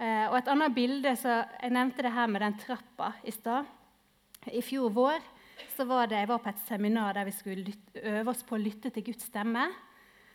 Eh, 0.00 0.24
og 0.30 0.38
et 0.38 0.48
annet 0.48 0.74
bilde, 0.74 1.12
så 1.16 1.42
Jeg 1.60 1.74
nevnte 1.76 2.02
det 2.02 2.14
her 2.14 2.26
med 2.26 2.40
den 2.40 2.58
trappa 2.58 3.12
i 3.24 3.34
stad. 3.34 3.68
I 4.48 4.62
fjor 4.64 4.88
vår 4.90 5.20
så 5.76 5.84
var 5.84 6.08
det, 6.08 6.22
jeg 6.22 6.28
var 6.30 6.40
på 6.40 6.48
et 6.48 6.62
seminar 6.66 7.14
der 7.14 7.26
vi 7.28 7.34
skulle 7.36 7.72
øve 7.94 8.30
oss 8.32 8.42
på 8.42 8.56
å 8.56 8.60
lytte 8.60 8.90
til 8.90 9.04
Guds 9.10 9.26
stemme. 9.28 9.66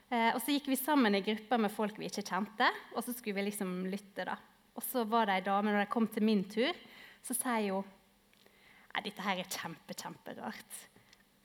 Eh, 0.10 0.36
og 0.36 0.42
Så 0.42 0.54
gikk 0.54 0.70
vi 0.70 0.78
sammen 0.78 1.16
i 1.16 1.24
grupper 1.26 1.58
med 1.58 1.74
folk 1.74 1.98
vi 1.98 2.06
ikke 2.06 2.26
kjente, 2.26 2.70
og 2.94 3.04
så 3.04 3.14
skulle 3.14 3.40
vi 3.40 3.50
liksom 3.50 3.88
lytte. 3.90 4.26
da. 4.26 4.38
Og 4.76 4.84
så 4.84 5.04
var 5.08 5.26
det 5.26 5.40
ei 5.40 5.46
dame, 5.46 5.72
når 5.72 5.86
det 5.86 5.90
kom 5.94 6.08
til 6.08 6.24
min 6.24 6.44
tur, 6.44 6.74
så 7.24 7.34
sier 7.34 7.74
hun 7.74 7.84
Nei, 8.96 9.04
dette 9.10 9.24
her 9.26 9.42
er 9.42 9.50
kjempe, 9.52 9.96
kjemperart. 10.00 10.78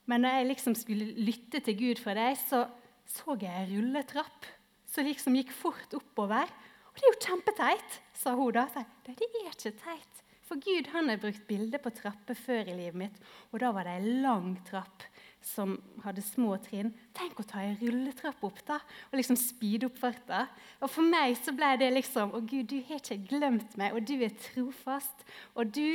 Men 0.06 0.22
når 0.22 0.36
jeg 0.38 0.48
liksom 0.52 0.76
skulle 0.78 1.08
lytte 1.18 1.58
til 1.66 1.76
Gud 1.78 2.02
for 2.02 2.14
deg, 2.14 2.38
så 2.38 2.68
så 3.10 3.34
jeg 3.40 3.50
ei 3.50 3.68
rulletrapp 3.72 4.46
som 4.86 5.06
liksom 5.06 5.34
gikk 5.38 5.50
fort 5.54 5.94
oppover. 5.98 6.50
Og 6.90 6.98
det 6.98 7.06
er 7.06 7.10
jo 7.10 7.22
kjempeteit, 7.24 8.00
sa 8.14 8.34
hun 8.38 8.54
da. 8.54 8.68
Nei, 8.76 8.84
det 9.06 9.16
er 9.18 9.50
ikke 9.50 9.74
teit. 9.82 10.22
For 10.46 10.58
Gud 10.58 10.88
han 10.90 11.10
har 11.10 11.20
brukt 11.22 11.44
bilder 11.46 11.78
på 11.82 11.92
trapper 11.94 12.34
før 12.34 12.70
i 12.70 12.74
livet 12.74 12.98
mitt, 12.98 13.18
og 13.52 13.60
da 13.62 13.70
var 13.74 13.86
det 13.86 13.92
ei 14.00 14.14
lang 14.24 14.56
trapp 14.66 15.04
som 15.46 15.76
hadde 16.02 16.24
små 16.26 16.56
trinn. 16.64 16.90
Tenk 17.16 17.38
å 17.38 17.46
ta 17.46 17.62
ei 17.62 17.76
rulletrapp 17.78 18.42
opp 18.46 18.58
da, 18.66 18.80
og 19.10 19.18
liksom 19.18 19.38
speede 19.38 19.86
opp 19.86 20.00
farta. 20.02 20.48
Og 20.82 20.90
For 20.90 21.06
meg 21.06 21.38
så 21.38 21.54
ble 21.54 21.70
det 21.80 21.92
liksom 21.94 22.34
Å, 22.34 22.42
Gud, 22.42 22.66
du 22.74 22.80
har 22.88 22.98
ikke 22.98 23.20
glemt 23.30 23.78
meg, 23.78 23.94
og 23.94 24.02
du 24.06 24.16
er 24.18 24.34
trofast. 24.50 25.22
Og 25.54 25.70
du 25.70 25.86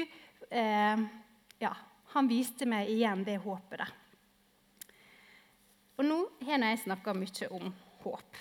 eh, 0.50 1.04
Ja, 1.62 1.72
han 2.16 2.28
viste 2.28 2.68
meg 2.68 2.90
igjen 2.92 3.24
det 3.28 3.38
håpet 3.44 3.82
der. 3.84 3.94
Og 5.96 6.04
nå 6.04 6.20
har 6.44 6.64
jeg 6.66 6.84
snakka 6.84 7.14
mye 7.16 7.50
om 7.56 7.72
håp. 8.04 8.40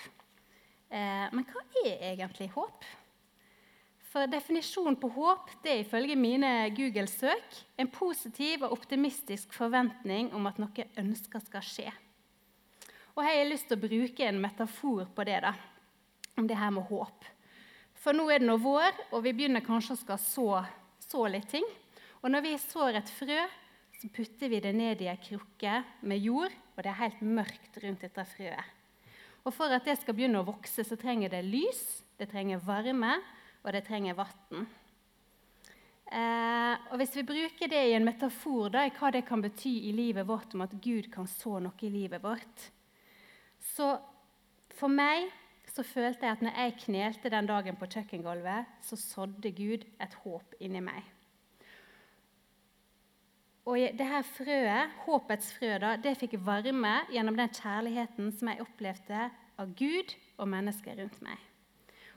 Eh, 0.90 1.26
men 1.30 1.44
hva 1.46 1.62
er 1.84 2.08
egentlig 2.12 2.50
håp? 2.54 2.86
For 4.14 4.30
definisjonen 4.30 4.94
på 4.98 5.08
håp 5.10 5.50
det 5.64 5.72
er 5.72 5.80
ifølge 5.82 6.14
mine 6.14 6.50
Google-søk 6.74 7.56
en 7.82 7.90
positiv 7.90 8.62
og 8.62 8.76
optimistisk 8.76 9.54
forventning 9.54 10.30
om 10.34 10.46
at 10.46 10.60
noe 10.62 10.86
ønsker 11.02 11.42
skal 11.42 11.64
skje. 11.66 11.88
Og 13.14 13.22
Jeg 13.22 13.38
har 13.38 13.50
lyst 13.50 13.68
til 13.70 13.78
å 13.78 13.86
bruke 13.86 14.26
en 14.26 14.42
metafor 14.42 15.06
på 15.14 15.24
det. 15.24 15.40
da. 15.42 15.54
om 16.36 16.46
det 16.46 16.56
her 16.58 16.70
med 16.70 16.82
håp. 16.90 17.24
For 17.94 18.12
nå 18.12 18.26
er 18.30 18.42
det 18.42 18.48
nå 18.48 18.56
vår, 18.58 18.96
og 19.14 19.22
vi 19.22 19.32
begynner 19.32 19.62
kanskje 19.64 19.94
å 19.94 20.00
skal 20.00 20.18
så, 20.18 20.48
så 20.98 21.26
litt 21.30 21.46
ting. 21.48 21.64
Og 22.24 22.32
når 22.32 22.40
vi 22.40 22.54
sår 22.56 22.96
et 22.96 23.10
frø, 23.12 23.42
så 24.00 24.08
putter 24.08 24.48
vi 24.48 24.62
det 24.64 24.72
ned 24.72 25.02
i 25.04 25.10
ei 25.12 25.18
krukke 25.20 25.74
med 26.08 26.24
jord, 26.24 26.54
og 26.72 26.80
det 26.80 26.90
er 26.90 27.02
helt 27.02 27.20
mørkt 27.20 27.76
rundt 27.82 28.06
dette 28.06 28.24
frøet. 28.30 28.70
Og 29.44 29.52
For 29.52 29.68
at 29.68 29.84
det 29.84 29.98
skal 30.00 30.16
begynne 30.16 30.40
å 30.40 30.46
vokse, 30.46 30.86
så 30.88 30.96
trenger 30.96 31.34
det 31.34 31.42
lys, 31.44 31.82
det 32.16 32.30
trenger 32.30 32.62
varme, 32.64 33.18
og 33.60 33.76
det 33.76 33.84
trenger 33.84 34.16
vann. 34.16 34.64
Eh, 36.08 36.74
og 36.88 36.96
Hvis 37.00 37.14
vi 37.18 37.26
bruker 37.28 37.68
det 37.68 37.82
i 37.90 37.94
en 37.96 38.08
metafor 38.08 38.72
da, 38.72 38.86
i 38.88 38.94
hva 38.96 39.10
det 39.12 39.26
kan 39.28 39.44
bety 39.44 39.74
i 39.90 39.92
livet 39.92 40.24
vårt, 40.28 40.56
om 40.56 40.64
at 40.64 40.72
Gud 40.80 41.10
kan 41.12 41.28
så 41.28 41.58
noe 41.60 41.76
i 41.84 41.92
livet 41.92 42.22
vårt 42.22 42.68
Så 43.60 43.94
for 44.74 44.88
meg 44.88 45.28
så 45.68 45.84
følte 45.84 46.24
jeg 46.24 46.36
at 46.36 46.44
når 46.44 46.56
jeg 46.60 46.78
knelte 46.84 47.32
den 47.32 47.48
dagen 47.48 47.76
på 47.76 47.88
kjøkkengulvet, 47.88 48.68
så 48.84 48.96
sådde 49.00 49.52
Gud 49.56 49.84
et 50.00 50.16
håp 50.24 50.56
inni 50.60 50.80
meg. 50.84 51.13
Og 53.64 53.80
det 53.96 54.06
her 54.06 54.24
frøet, 54.28 54.92
Håpets 55.06 55.48
frø 55.56 55.78
da, 55.80 55.94
det 55.96 56.18
fikk 56.20 56.36
varme 56.44 56.98
gjennom 57.12 57.36
den 57.38 57.48
kjærligheten 57.48 58.28
som 58.36 58.50
jeg 58.50 58.60
opplevde 58.64 59.22
av 59.60 59.72
Gud 59.78 60.12
og 60.36 60.50
mennesker 60.52 60.98
rundt 61.00 61.20
meg. 61.24 61.40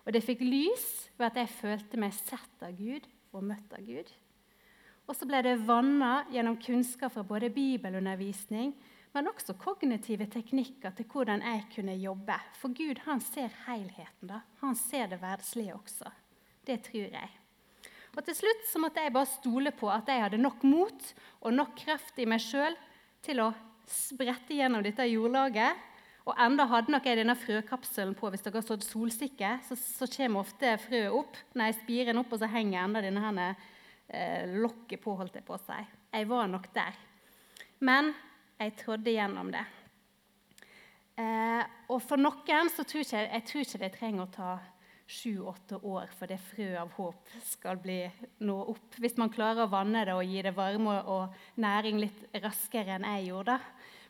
Og 0.03 0.11
det 0.15 0.23
fikk 0.23 0.43
lys 0.43 0.87
ved 1.19 1.29
at 1.29 1.39
jeg 1.41 1.55
følte 1.55 1.99
meg 1.99 2.15
sett 2.15 2.63
av 2.63 2.75
Gud 2.75 3.07
og 3.35 3.45
møtt 3.47 3.73
av 3.75 3.83
Gud. 3.83 4.11
Og 5.07 5.15
så 5.15 5.27
ble 5.27 5.39
det 5.45 5.55
vanna 5.63 6.25
gjennom 6.33 6.59
kunnskap 6.59 7.13
fra 7.15 7.23
både 7.23 7.49
bibelundervisning, 7.55 8.73
men 9.15 9.31
også 9.31 9.55
kognitive 9.59 10.27
teknikker 10.29 10.91
til 10.97 11.07
hvordan 11.11 11.43
jeg 11.47 11.63
kunne 11.77 11.95
jobbe. 11.95 12.35
For 12.59 12.75
Gud 12.75 12.99
han 13.07 13.23
ser 13.23 13.55
helheten. 13.65 14.27
da. 14.27 14.41
Han 14.59 14.75
ser 14.75 15.07
det 15.07 15.21
verdslige 15.21 15.75
også. 15.75 16.11
Det 16.67 16.81
tror 16.89 17.07
jeg. 17.07 17.29
Og 18.17 18.25
Til 18.25 18.33
slutt 18.33 18.63
så 18.65 18.81
måtte 18.81 19.03
jeg 19.03 19.13
bare 19.13 19.29
stole 19.29 19.71
på 19.77 19.89
at 19.93 20.07
jeg 20.09 20.23
hadde 20.23 20.41
nok 20.41 20.63
mot 20.65 21.09
og 21.45 21.53
nok 21.53 21.75
kraft 21.77 22.17
i 22.17 22.25
meg 22.25 22.41
sjøl 22.41 22.73
til 23.21 23.43
å 23.43 23.51
sprette 23.87 24.57
gjennom 24.57 24.81
dette 24.81 25.05
jordlaget. 25.05 25.85
Og 26.27 26.33
enda 26.43 26.65
hadde 26.67 26.91
nok 26.91 27.05
jeg 27.07 27.19
denne 27.21 27.37
frøkapselen 27.39 28.15
på. 28.17 28.31
Hvis 28.33 28.43
dere 28.43 28.59
har 28.59 28.65
sådd 28.65 28.83
solsikke, 28.83 29.51
så, 29.63 29.77
så, 29.79 30.07
kommer 30.11 30.41
ofte 30.41 30.73
frøet 30.81 31.13
opp. 31.15 31.37
Spirer 31.83 32.11
den 32.11 32.19
opp, 32.19 32.33
og 32.33 32.41
så 32.41 32.49
henger 32.51 32.81
enda 32.81 33.03
denne 33.05 33.23
her, 33.23 33.69
eh, 34.09 34.57
lokket 34.65 35.03
på, 35.05 35.13
holdt 35.21 35.37
jeg 35.37 35.45
på 35.47 35.55
å 35.55 35.61
si. 35.61 35.77
Jeg 36.17 36.27
var 36.27 36.49
nok 36.51 36.67
der. 36.75 36.97
Men 37.79 38.11
jeg 38.57 38.75
trådde 38.81 39.13
gjennom 39.13 39.53
det. 39.53 39.63
Eh, 41.21 41.63
og 41.93 42.01
for 42.03 42.19
noen 42.19 42.73
så 42.73 42.83
tror 42.83 43.05
jeg, 43.05 43.29
jeg 43.29 43.45
tror 43.47 43.63
ikke 43.63 43.83
det 43.85 43.93
trenger 43.95 44.25
å 44.25 44.33
ta 44.33 44.51
sju-åtte 45.07 45.79
år 45.87 46.09
for 46.17 46.27
det 46.27 46.37
frøet 46.49 46.77
av 46.81 46.91
håp 46.97 47.31
skal 47.47 47.79
bli 47.79 48.01
nå 48.43 48.57
opp. 48.73 48.97
Hvis 48.99 49.15
man 49.19 49.31
klarer 49.31 49.63
å 49.63 49.71
vanne 49.71 50.03
det 50.07 50.15
og 50.15 50.27
gi 50.27 50.43
det 50.43 50.53
varme 50.57 50.99
og 51.07 51.37
næring 51.63 52.01
litt 52.03 52.37
raskere 52.43 52.97
enn 52.97 53.07
jeg 53.07 53.29
gjorde. 53.29 53.55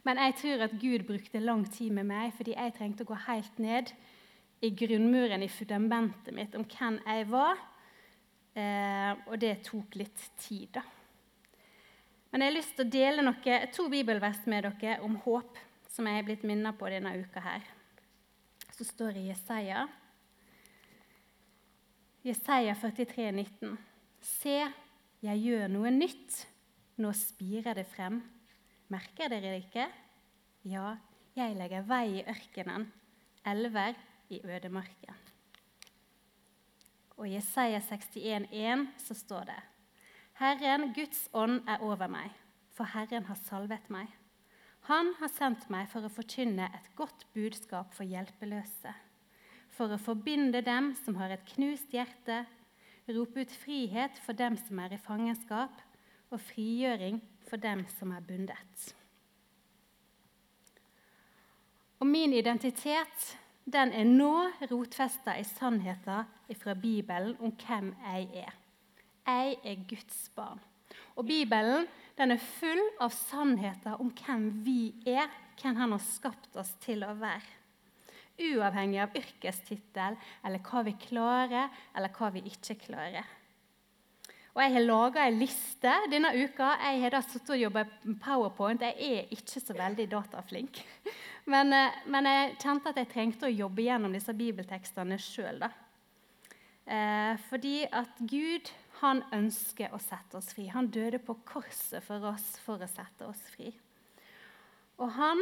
Men 0.07 0.21
jeg 0.23 0.37
tror 0.41 0.65
at 0.65 0.75
Gud 0.81 1.05
brukte 1.05 1.43
lang 1.43 1.65
tid 1.69 1.93
med 1.93 2.09
meg 2.09 2.33
fordi 2.37 2.55
jeg 2.57 2.75
trengte 2.77 3.05
å 3.05 3.11
gå 3.11 3.17
helt 3.27 3.61
ned 3.61 3.93
i 4.65 4.71
grunnmuren, 4.73 5.43
i 5.45 5.53
fundamentet 5.53 6.33
mitt, 6.33 6.55
om 6.57 6.65
hvem 6.65 6.97
jeg 7.05 7.27
var. 7.29 7.59
Eh, 8.57 9.11
og 9.29 9.35
det 9.37 9.59
tok 9.67 9.99
litt 9.99 10.23
tid, 10.41 10.71
da. 10.79 10.81
Men 12.31 12.41
jeg 12.41 12.49
har 12.49 12.57
lyst 12.57 12.73
til 12.75 12.87
å 12.87 12.93
dele 12.95 13.23
noe, 13.23 13.59
to 13.73 13.85
bibelvers 13.91 14.41
med 14.49 14.65
dere 14.65 14.97
om 15.05 15.19
håp, 15.27 15.61
som 15.93 16.09
jeg 16.09 16.19
er 16.19 16.25
blitt 16.25 16.47
minnet 16.47 16.77
på 16.79 16.89
denne 16.89 17.13
uka 17.21 17.43
her. 17.45 17.69
Så 18.73 18.87
står 18.87 19.13
det 19.13 19.27
i 19.27 19.29
Jesaja 19.29 19.85
Jesaja 22.25 22.73
43, 22.75 23.31
19. 23.31 23.77
Se, 24.25 24.57
jeg 25.21 25.41
gjør 25.43 25.69
noe 25.69 25.91
nytt. 25.93 26.41
Nå 26.97 27.11
spirer 27.13 27.77
det 27.77 27.85
frem. 27.91 28.17
Merker 28.89 29.29
dere 29.29 29.53
det 29.53 29.67
ikke? 29.67 29.85
Ja, 30.67 30.95
jeg 31.37 31.55
legger 31.59 31.85
vei 31.85 32.17
i 32.17 32.25
ørkenen, 32.25 32.87
elver 33.45 33.97
i 34.33 34.41
ødemarken. 34.41 35.23
Og 37.17 37.27
i 37.29 37.35
Jesaja 37.35 37.79
61, 37.85 38.49
61,1 38.49 38.87
så 39.05 39.17
står 39.17 39.49
det 39.51 39.61
Herren, 40.41 40.91
Guds 40.93 41.27
ånd, 41.33 41.61
er 41.69 41.81
over 41.85 42.09
meg, 42.09 42.33
for 42.73 42.89
Herren 42.93 43.25
har 43.29 43.37
salvet 43.45 43.89
meg. 43.93 44.09
Han 44.89 45.13
har 45.19 45.31
sendt 45.33 45.69
meg 45.73 45.89
for 45.91 46.05
å 46.05 46.13
forkynne 46.13 46.69
et 46.73 46.93
godt 46.97 47.25
budskap 47.33 47.93
for 47.97 48.05
hjelpeløse 48.07 48.93
for 49.77 49.93
å 49.93 50.01
forbinde 50.01 50.63
dem 50.65 50.91
som 51.03 51.17
har 51.21 51.33
et 51.33 51.45
knust 51.53 51.93
hjerte, 51.93 52.43
rope 53.13 53.45
ut 53.45 53.53
frihet 53.61 54.17
for 54.25 54.37
dem 54.37 54.57
som 54.59 54.79
er 54.83 54.95
i 54.95 55.01
fangenskap, 55.01 55.83
og 56.27 56.41
frigjøring 56.43 57.21
for 57.47 57.61
dem 57.61 57.85
som 57.95 58.11
er 58.11 58.23
bundet. 58.25 58.89
Og 62.01 62.09
min 62.09 62.33
identitet 62.35 63.37
den 63.67 63.93
er 63.95 64.07
nå 64.07 64.33
rotfesta 64.69 65.37
i 65.39 65.45
sannheten 65.47 66.55
fra 66.59 66.75
Bibelen 66.77 67.35
om 67.43 67.53
hvem 67.55 67.93
jeg 68.03 68.27
er. 68.43 68.57
Jeg 69.27 69.57
er 69.63 69.87
Guds 69.89 70.19
barn. 70.35 70.59
Og 71.15 71.25
Bibelen 71.27 71.87
den 72.17 72.31
er 72.31 72.43
full 72.59 72.83
av 73.03 73.15
sannheter 73.15 73.99
om 74.01 74.11
hvem 74.15 74.49
vi 74.65 74.93
er, 75.05 75.27
hvem 75.61 75.75
Han 75.75 75.95
har 75.95 76.03
skapt 76.03 76.55
oss 76.55 76.75
til 76.83 77.03
å 77.03 77.15
være 77.17 77.56
uavhengig 78.37 79.01
av 79.01 79.17
yrkestittel 79.17 80.17
eller 80.45 80.63
hva 80.65 80.83
vi 80.85 80.93
klarer, 81.01 81.73
eller 81.97 82.13
hva 82.13 82.31
vi 82.35 82.45
ikke 82.49 82.77
klarer. 82.87 83.25
Og 84.57 84.63
Jeg 84.63 84.73
har 84.73 84.85
laga 84.87 85.23
ei 85.27 85.33
liste 85.37 85.91
denne 86.09 86.31
uka. 86.33 86.71
Jeg 86.81 87.01
har 87.03 87.13
da 87.13 87.19
sittet 87.21 87.51
og 87.53 87.59
jobba 87.61 87.83
powerpoint. 88.23 88.81
Jeg 88.81 88.95
er 88.97 89.35
ikke 89.35 89.61
så 89.61 89.75
veldig 89.77 90.07
dataflink. 90.09 90.79
Men, 91.53 91.69
eh, 91.71 91.93
men, 92.11 92.25
jeg 92.27 92.55
kjente 92.59 92.91
at 92.91 92.97
jeg 92.99 93.07
trengte 93.07 93.47
å 93.47 93.53
jobbe 93.53 93.85
gjennom 93.85 94.11
disse 94.11 94.33
bibeltekstene 94.35 95.15
sjøl. 95.21 95.61
Eh, 95.63 97.37
fordi 97.47 97.85
at 97.87 98.19
Gud 98.19 98.67
han 98.99 99.21
ønsker 99.31 99.93
å 99.95 99.99
sette 100.01 100.41
oss 100.41 100.49
fri. 100.57 100.65
Han 100.73 100.89
døde 100.91 101.21
på 101.23 101.37
korset 101.47 102.03
for 102.03 102.25
oss 102.33 102.49
for 102.65 102.83
å 102.83 102.89
sette 102.91 103.29
oss 103.29 103.45
fri. 103.53 103.71
Og 104.99 105.13
han 105.15 105.39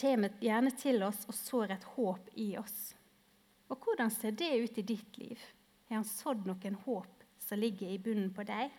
kommer 0.00 0.34
gjerne 0.40 0.72
til 0.78 1.02
oss 1.06 1.24
og 1.28 1.36
sår 1.36 1.74
et 1.74 1.86
håp 1.96 2.30
i 2.38 2.52
oss. 2.60 2.78
Og 3.68 3.80
hvordan 3.84 4.10
ser 4.12 4.36
det 4.36 4.50
ut 4.62 4.78
i 4.78 4.86
ditt 4.94 5.18
liv? 5.20 5.40
Har 5.88 6.00
han 6.00 6.08
sådd 6.08 6.46
noen 6.48 6.78
håp 6.84 7.26
som 7.42 7.60
ligger 7.60 7.90
i 7.90 8.00
bunnen 8.02 8.30
på 8.34 8.44
deg? 8.48 8.72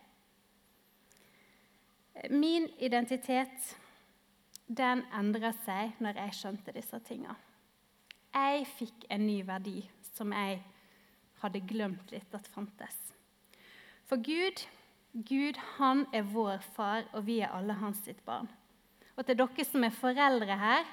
Min 2.30 2.68
identitet 2.80 3.76
den 4.68 5.06
endra 5.16 5.54
seg 5.66 5.96
når 6.04 6.20
jeg 6.24 6.36
skjønte 6.40 6.74
disse 6.76 7.00
tinga. 7.08 7.36
Jeg 8.36 8.68
fikk 8.78 9.08
en 9.10 9.26
ny 9.26 9.40
verdi 9.48 9.80
som 10.12 10.34
jeg 10.36 10.60
hadde 11.42 11.64
glemt 11.66 12.12
litt 12.14 12.36
at 12.36 12.50
fantes. 12.52 12.98
For 14.10 14.22
Gud, 14.22 14.62
Gud 15.14 15.58
han 15.78 16.06
er 16.14 16.28
vår 16.30 16.62
far, 16.76 17.08
og 17.14 17.26
vi 17.26 17.40
er 17.42 17.54
alle 17.56 17.78
hans 17.80 18.04
sitt 18.06 18.22
barn. 18.28 18.50
Og 19.18 19.26
til 19.26 19.40
dere 19.40 19.66
som 19.66 19.84
er 19.86 19.96
foreldre 19.96 20.58
her, 20.60 20.86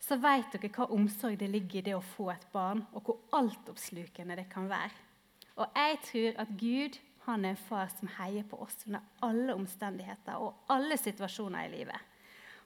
så 0.00 0.18
vet 0.20 0.52
dere 0.52 0.70
hva 0.74 0.88
omsorg 0.94 1.38
det 1.40 1.48
ligger 1.50 1.80
i 1.80 1.84
det 1.88 1.96
å 1.96 2.04
få 2.04 2.30
et 2.32 2.46
barn, 2.52 2.84
og 2.92 3.08
hvor 3.08 3.20
altoppslukende 3.38 4.36
det 4.38 4.48
kan 4.52 4.68
være. 4.70 4.94
Og 5.56 5.78
jeg 5.78 6.00
tror 6.04 6.40
at 6.44 6.56
Gud 6.60 6.98
han 7.26 7.44
er 7.44 7.56
en 7.56 7.64
far 7.68 7.88
som 7.90 8.10
heier 8.20 8.44
på 8.46 8.58
oss 8.62 8.84
under 8.86 9.02
alle 9.26 9.54
omstendigheter 9.56 10.38
og 10.38 10.68
alle 10.70 10.98
situasjoner 11.00 11.66
i 11.66 11.72
livet. 11.72 12.12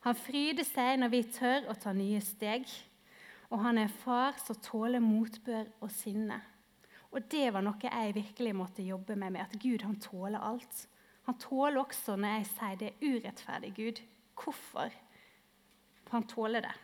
Han 0.04 0.16
fryder 0.16 0.66
seg 0.68 0.98
når 1.00 1.12
vi 1.12 1.20
tør 1.32 1.68
å 1.70 1.76
ta 1.80 1.92
nye 1.96 2.20
steg. 2.24 2.66
Og 3.50 3.60
han 3.64 3.80
er 3.80 3.88
en 3.88 4.00
far 4.02 4.36
som 4.40 4.58
tåler 4.62 5.02
motbør 5.02 5.68
og 5.80 5.90
sinne. 5.92 6.38
Og 7.10 7.24
det 7.32 7.48
var 7.54 7.64
noe 7.66 7.80
jeg 7.82 8.14
virkelig 8.14 8.52
måtte 8.54 8.86
jobbe 8.86 9.16
med, 9.18 9.34
med 9.34 9.42
at 9.42 9.56
Gud 9.58 9.82
han 9.82 9.98
tåler 10.00 10.38
alt. 10.38 10.84
Han 11.26 11.38
tåler 11.40 11.80
også 11.82 12.14
når 12.16 12.36
jeg 12.36 12.50
sier 12.52 12.78
det 12.80 12.92
er 12.92 13.16
urettferdig, 13.16 13.72
Gud. 13.76 14.04
Hvorfor? 14.38 14.94
Han 16.12 16.28
tåler 16.30 16.68
det. 16.68 16.76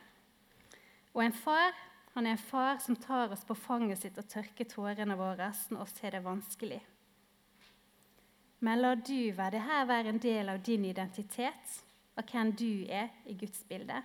Og 1.17 1.23
en 1.25 1.33
far 1.33 1.73
han 2.17 2.25
er 2.25 2.33
en 2.33 2.41
far 2.41 2.79
som 2.81 2.95
tar 2.97 3.29
oss 3.33 3.43
på 3.45 3.53
fanget 3.53 3.99
sitt 4.01 4.15
og 4.17 4.25
tørker 4.25 4.65
tårene 4.65 5.13
våre 5.19 5.51
når 5.69 5.83
oss 5.83 5.99
har 6.01 6.15
det 6.15 6.23
vanskelig. 6.25 6.79
Men 8.65 8.81
la 8.81 8.95
du 8.97 9.29
være 9.37 9.53
det 9.53 9.61
her 9.67 9.85
være 9.85 10.13
en 10.15 10.21
del 10.23 10.49
av 10.49 10.63
din 10.65 10.87
identitet, 10.89 11.75
av 12.17 12.25
hvem 12.25 12.55
du 12.57 12.89
er 12.89 13.11
i 13.29 13.37
Guds 13.37 13.61
bilde. 13.69 14.01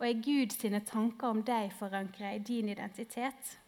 Og 0.00 0.08
er 0.08 0.24
Guds 0.24 0.56
tanker 0.88 1.28
om 1.28 1.44
deg 1.44 1.74
forankra 1.76 2.32
i 2.32 2.40
din 2.40 2.72
identitet? 2.72 3.58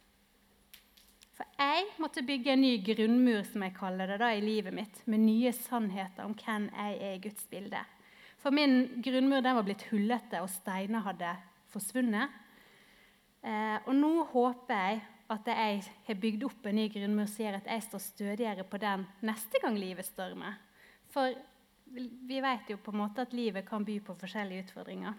For 1.36 1.44
jeg 1.60 1.84
måtte 2.00 2.24
bygge 2.24 2.56
en 2.56 2.64
ny 2.64 2.78
grunnmur 2.86 3.44
som 3.44 3.68
jeg 3.68 3.76
kaller 3.76 4.08
det 4.08 4.20
da, 4.22 4.32
i 4.32 4.40
livet 4.40 4.72
mitt, 4.72 5.02
med 5.04 5.26
nye 5.26 5.52
sannheter 5.52 6.24
om 6.24 6.32
hvem 6.32 6.70
jeg 6.72 7.00
er 7.02 7.18
i 7.18 7.24
Guds 7.28 7.44
bilde. 7.52 7.84
For 8.40 8.48
min 8.48 9.02
grunnmur 9.04 9.44
den 9.44 9.60
var 9.60 9.68
blitt 9.68 9.90
hullete, 9.90 10.40
og 10.40 10.48
steiner 10.48 11.04
hadde 11.04 11.36
forsvunnet. 11.74 12.40
Eh, 13.44 13.76
og 13.84 13.92
nå 13.98 14.12
håper 14.32 14.80
jeg 14.80 15.02
at 15.34 15.48
jeg 15.48 15.82
har 16.06 16.20
bygd 16.20 16.46
opp 16.46 16.66
en 16.68 16.78
ny 16.78 16.86
grunnmur 16.92 17.28
som 17.30 17.44
gjør 17.44 17.58
at 17.58 17.68
jeg 17.72 17.84
står 17.86 18.02
stødigere 18.06 18.64
på 18.68 18.80
den 18.80 19.04
neste 19.24 19.60
gang 19.62 19.76
livet 19.80 20.06
stormer. 20.06 20.56
For 21.12 21.34
vi 21.94 22.40
vet 22.42 22.72
jo 22.72 22.80
på 22.80 22.92
en 22.92 23.02
måte 23.02 23.24
at 23.24 23.36
livet 23.36 23.66
kan 23.68 23.84
by 23.86 23.98
på 24.04 24.16
forskjellige 24.20 24.66
utfordringer. 24.66 25.14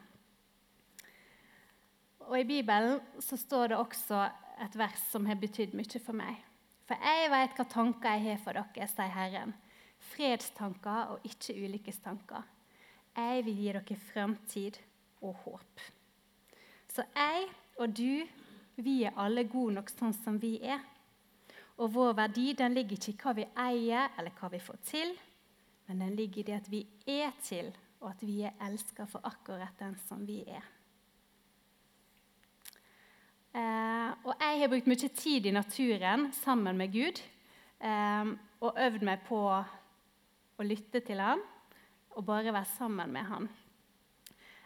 Og 2.26 2.40
I 2.40 2.48
Bibelen 2.48 3.00
så 3.22 3.38
står 3.38 3.72
det 3.72 3.78
også 3.78 4.24
et 4.66 4.78
vers 4.78 5.02
som 5.12 5.28
har 5.30 5.38
betydd 5.40 5.76
mye 5.78 6.02
for 6.02 6.18
meg. 6.18 6.42
For 6.86 7.02
jeg 7.02 7.30
vet 7.34 7.58
hva 7.58 7.66
tanker 7.70 8.18
jeg 8.18 8.26
har 8.26 8.42
for 8.42 8.58
dere, 8.58 8.88
sier 8.90 9.14
Herren. 9.14 9.54
Fredstanker 10.06 11.16
og 11.16 11.26
ikke 11.26 11.56
ulykkestanker. 11.66 12.46
Jeg 13.16 13.46
vil 13.46 13.62
gi 13.62 13.72
dere 13.74 14.00
fremtid 14.12 14.80
og 15.24 15.38
håp. 15.46 15.75
Så 16.96 17.04
jeg 17.12 17.48
og 17.76 17.92
du, 17.92 18.24
vi 18.80 19.02
er 19.04 19.18
alle 19.20 19.44
gode 19.52 19.76
nok 19.76 19.90
sånn 19.92 20.14
som 20.16 20.38
vi 20.40 20.56
er. 20.64 20.80
Og 21.76 21.92
vår 21.92 22.14
verdi 22.16 22.54
den 22.56 22.76
ligger 22.78 22.96
ikke 22.96 23.12
i 23.12 23.18
hva 23.20 23.34
vi 23.36 23.48
eier 23.66 24.14
eller 24.16 24.32
hva 24.38 24.48
vi 24.54 24.62
får 24.64 24.78
til, 24.88 25.12
men 25.90 26.06
den 26.06 26.16
ligger 26.16 26.42
i 26.42 26.46
det 26.48 26.56
at 26.56 26.70
vi 26.72 26.86
er 27.12 27.36
til, 27.44 27.74
og 28.00 28.14
at 28.14 28.24
vi 28.24 28.38
er 28.48 28.56
elska 28.64 29.10
for 29.12 29.28
akkurat 29.28 29.76
den 29.82 29.98
som 30.08 30.24
vi 30.24 30.40
er. 30.48 30.64
Eh, 33.56 34.10
og 34.24 34.32
jeg 34.40 34.62
har 34.62 34.72
brukt 34.72 34.88
mye 34.88 35.12
tid 35.20 35.46
i 35.48 35.56
naturen 35.56 36.30
sammen 36.36 36.80
med 36.80 36.96
Gud 36.96 37.20
eh, 37.80 38.32
og 38.64 38.82
øvd 38.88 39.06
meg 39.08 39.28
på 39.28 39.42
å 39.52 40.68
lytte 40.68 41.04
til 41.04 41.20
ham 41.24 41.44
og 42.16 42.24
bare 42.28 42.56
være 42.56 42.72
sammen 42.78 43.12
med 43.12 43.28
ham. 43.28 43.52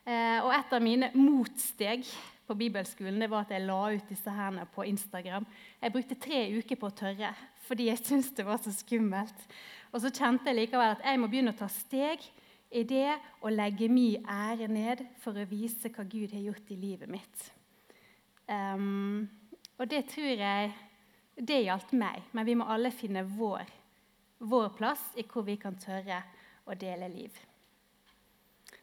Eh, 0.09 0.39
og 0.41 0.49
et 0.55 0.71
av 0.73 0.81
mine 0.81 1.11
motsteg 1.13 2.07
på 2.49 2.55
bibelskolen 2.57 3.21
det 3.21 3.29
var 3.29 3.45
at 3.45 3.53
jeg 3.53 3.65
la 3.67 3.81
ut 3.93 4.09
disse 4.09 4.33
her 4.33 4.55
på 4.73 4.87
Instagram. 4.89 5.45
Jeg 5.81 5.93
brukte 5.93 6.17
tre 6.17 6.47
uker 6.57 6.79
på 6.79 6.89
å 6.89 6.97
tørre 7.03 7.33
fordi 7.67 7.91
jeg 7.91 8.01
syntes 8.01 8.31
det 8.33 8.47
var 8.47 8.57
så 8.63 8.73
skummelt. 8.73 9.43
Og 9.93 10.01
så 10.01 10.09
kjente 10.09 10.49
jeg 10.49 10.57
likevel 10.57 10.95
at 10.95 11.03
jeg 11.05 11.19
må 11.21 11.29
begynne 11.29 11.53
å 11.53 11.59
ta 11.59 11.67
steg 11.69 12.23
i 12.73 12.81
det 12.89 13.11
å 13.45 13.51
legge 13.53 13.89
min 13.89 14.25
ære 14.25 14.69
ned 14.71 15.03
for 15.21 15.37
å 15.37 15.45
vise 15.49 15.91
hva 15.93 16.05
Gud 16.05 16.33
har 16.33 16.41
gjort 16.41 16.73
i 16.73 16.77
livet 16.79 17.11
mitt. 17.11 17.45
Um, 18.49 19.27
og 19.77 19.89
det 19.89 20.07
tror 20.09 20.33
jeg 20.33 20.71
det 21.37 21.61
gjaldt 21.67 21.93
meg, 21.97 22.25
men 22.33 22.49
vi 22.49 22.57
må 22.57 22.65
alle 22.69 22.89
finne 22.93 23.21
vår, 23.29 23.69
vår 24.41 24.73
plass 24.77 25.05
i 25.17 25.25
hvor 25.29 25.45
vi 25.45 25.59
kan 25.61 25.77
tørre 25.77 26.23
å 26.65 26.77
dele 26.77 27.09
liv. 27.13 27.37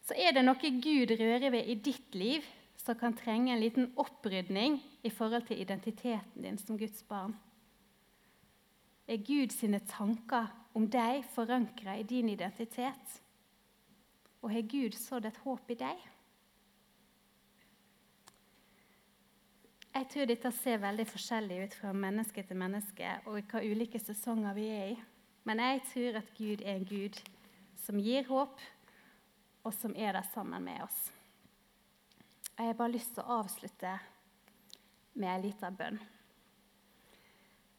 Så 0.06 0.14
er 0.14 0.36
det 0.36 0.44
noe 0.46 0.70
Gud 0.82 1.16
rører 1.18 1.50
ved 1.50 1.66
i 1.66 1.74
ditt 1.82 2.14
liv 2.14 2.44
som 2.78 2.94
kan 2.98 3.16
trenge 3.16 3.50
en 3.50 3.62
liten 3.62 3.88
opprydning 3.98 4.78
i 5.02 5.10
forhold 5.10 5.48
til 5.48 5.60
identiteten 5.60 6.44
din 6.44 6.58
som 6.58 6.78
Guds 6.78 7.02
barn. 7.02 7.34
Er 9.08 9.22
Gud 9.22 9.50
sine 9.54 9.80
tanker 9.86 10.46
om 10.74 10.86
deg 10.90 11.24
forankra 11.34 11.96
i 11.98 12.06
din 12.06 12.28
identitet? 12.30 13.16
Og 14.42 14.52
har 14.52 14.68
Gud 14.70 14.94
sådd 14.94 15.26
et 15.26 15.42
håp 15.42 15.70
i 15.74 15.78
deg? 15.80 16.04
Jeg 19.96 20.08
tror 20.12 20.28
dette 20.28 20.50
ser 20.52 20.82
veldig 20.82 21.06
forskjellig 21.08 21.58
ut 21.64 21.74
fra 21.80 21.92
menneske 21.96 22.42
til 22.46 22.58
menneske 22.60 23.14
og 23.26 23.40
hva 23.50 23.62
ulike 23.64 23.98
sesonger 23.98 24.54
vi 24.54 24.66
er 24.70 24.88
i. 24.92 24.96
Men 25.48 25.62
jeg 25.62 25.82
tror 25.90 26.18
at 26.20 26.32
Gud 26.36 26.62
er 26.62 26.76
en 26.76 26.86
Gud 26.86 27.22
som 27.80 27.98
gir 28.02 28.26
håp, 28.28 28.60
og 29.66 29.74
som 29.74 29.94
er 29.98 30.14
der 30.14 30.26
sammen 30.30 30.62
med 30.62 30.84
oss. 30.84 30.98
Jeg 32.56 32.70
har 32.70 32.78
bare 32.78 32.94
lyst 32.94 33.16
til 33.16 33.24
å 33.24 33.40
avslutte 33.42 33.96
med 35.18 35.32
en 35.32 35.42
liten 35.42 35.76
bønn. 35.76 35.98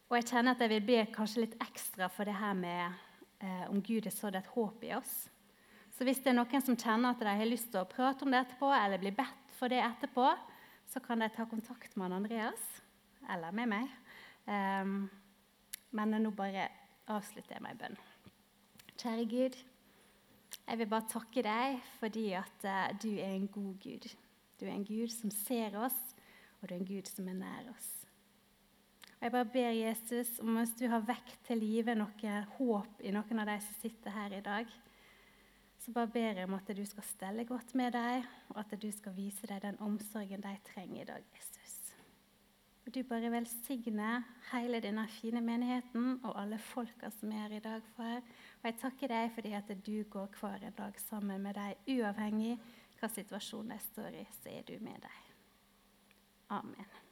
Og 0.07 0.15
jeg 0.19 0.27
kjenner 0.29 0.55
at 0.55 0.61
jeg 0.63 0.71
vil 0.71 0.85
be 0.87 0.99
kanskje 1.15 1.45
litt 1.45 1.55
ekstra 1.63 2.09
for 2.11 2.27
det 2.27 2.35
her 2.37 2.53
med 2.57 2.83
eh, 3.39 3.65
om 3.71 3.81
Gud 3.83 4.05
har 4.07 4.15
sådd 4.15 4.37
et 4.39 4.51
håp 4.53 4.83
i 4.87 4.93
oss. 4.95 5.15
Så 5.95 6.05
hvis 6.05 6.19
det 6.23 6.31
er 6.31 6.37
noen 6.37 6.63
som 6.63 6.77
kjenner 6.77 7.15
at 7.15 7.23
de 7.23 7.37
har 7.39 7.49
lyst 7.49 7.71
til 7.73 7.81
å 7.81 7.89
prate 7.89 8.23
om 8.23 8.31
det 8.31 8.43
etterpå, 8.43 8.69
eller 8.69 9.01
bli 9.01 9.11
bedt 9.17 9.55
for 9.57 9.73
det 9.73 9.81
etterpå, 9.81 10.27
så 10.87 11.01
kan 11.03 11.23
de 11.23 11.31
ta 11.33 11.47
kontakt 11.49 11.97
med 11.97 12.13
Andreas 12.13 12.67
eller 13.33 13.55
med 13.55 13.71
meg. 13.71 13.95
Um, 14.45 14.99
men 15.97 16.13
nå 16.21 16.31
bare 16.35 16.69
avslutter 17.11 17.57
jeg 17.57 17.65
med 17.65 17.75
en 17.75 17.81
bønn. 17.81 17.97
Kjære 18.93 19.25
Gud, 19.31 19.57
jeg 20.67 20.79
vil 20.79 20.89
bare 20.91 21.09
takke 21.11 21.43
deg 21.45 21.77
fordi 21.99 22.31
at 22.37 22.65
uh, 22.67 22.87
du 22.99 23.11
er 23.15 23.33
en 23.33 23.47
god 23.51 23.75
Gud. 23.83 24.09
Du 24.59 24.65
er 24.65 24.73
en 24.73 24.87
Gud 24.87 25.11
som 25.13 25.31
ser 25.31 25.77
oss, 25.79 25.97
og 26.59 26.67
du 26.67 26.73
er 26.73 26.81
en 26.81 26.89
Gud 26.89 27.07
som 27.09 27.27
er 27.29 27.37
nær 27.37 27.69
oss. 27.71 27.91
Og 29.17 29.23
Jeg 29.25 29.33
bare 29.33 29.49
ber 29.53 29.69
Jesus 29.73 30.39
om 30.43 30.57
hvis 30.59 30.75
du 30.77 30.85
har 30.91 31.05
vekt 31.05 31.39
til 31.47 31.61
live 31.61 31.95
noe 31.97 32.33
håp 32.57 33.01
i 33.01 33.13
noen 33.15 33.41
av 33.41 33.49
de 33.49 33.57
som 33.65 33.79
sitter 33.81 34.13
her 34.13 34.35
i 34.37 34.43
dag, 34.45 34.69
så 35.81 35.93
bare 35.95 36.11
ber 36.11 36.41
jeg 36.41 36.49
om 36.49 36.57
at 36.57 36.69
du 36.75 36.83
skal 36.85 37.05
stelle 37.05 37.45
godt 37.47 37.73
med 37.79 37.93
dem, 37.95 38.25
og 38.51 38.59
at 38.59 38.73
du 38.81 38.89
skal 38.91 39.15
vise 39.15 39.47
dem 39.47 39.61
den 39.63 39.79
omsorgen 39.81 40.43
de 40.43 40.53
trenger 40.67 41.01
i 41.01 41.07
dag, 41.07 41.23
Jesus. 41.37 41.56
Og 42.87 42.93
du 42.95 43.01
bare 43.03 43.27
velsigne 43.31 44.11
hele 44.53 44.79
denne 44.79 45.03
fine 45.11 45.41
menigheten 45.43 46.21
og 46.23 46.37
alle 46.39 46.55
folka 46.57 47.09
som 47.11 47.33
er 47.35 47.49
her 47.49 47.57
i 47.57 47.59
dag. 47.59 47.81
for. 47.95 48.21
Og 48.61 48.63
jeg 48.63 48.77
takker 48.79 49.11
deg 49.11 49.31
fordi 49.35 49.51
at 49.51 49.73
du 49.85 50.03
går 50.03 50.29
hver 50.39 50.63
en 50.63 50.77
dag 50.77 50.99
sammen 50.99 51.41
med 51.41 51.53
dem, 51.53 51.97
uavhengig 51.97 52.55
hva 52.99 53.09
situasjonen 53.11 53.75
de 53.75 53.79
står 53.89 54.21
i, 54.21 54.23
så 54.39 54.55
er 54.55 54.63
du 54.63 54.77
med 54.79 55.03
dem. 55.03 55.19
Amen. 56.49 57.06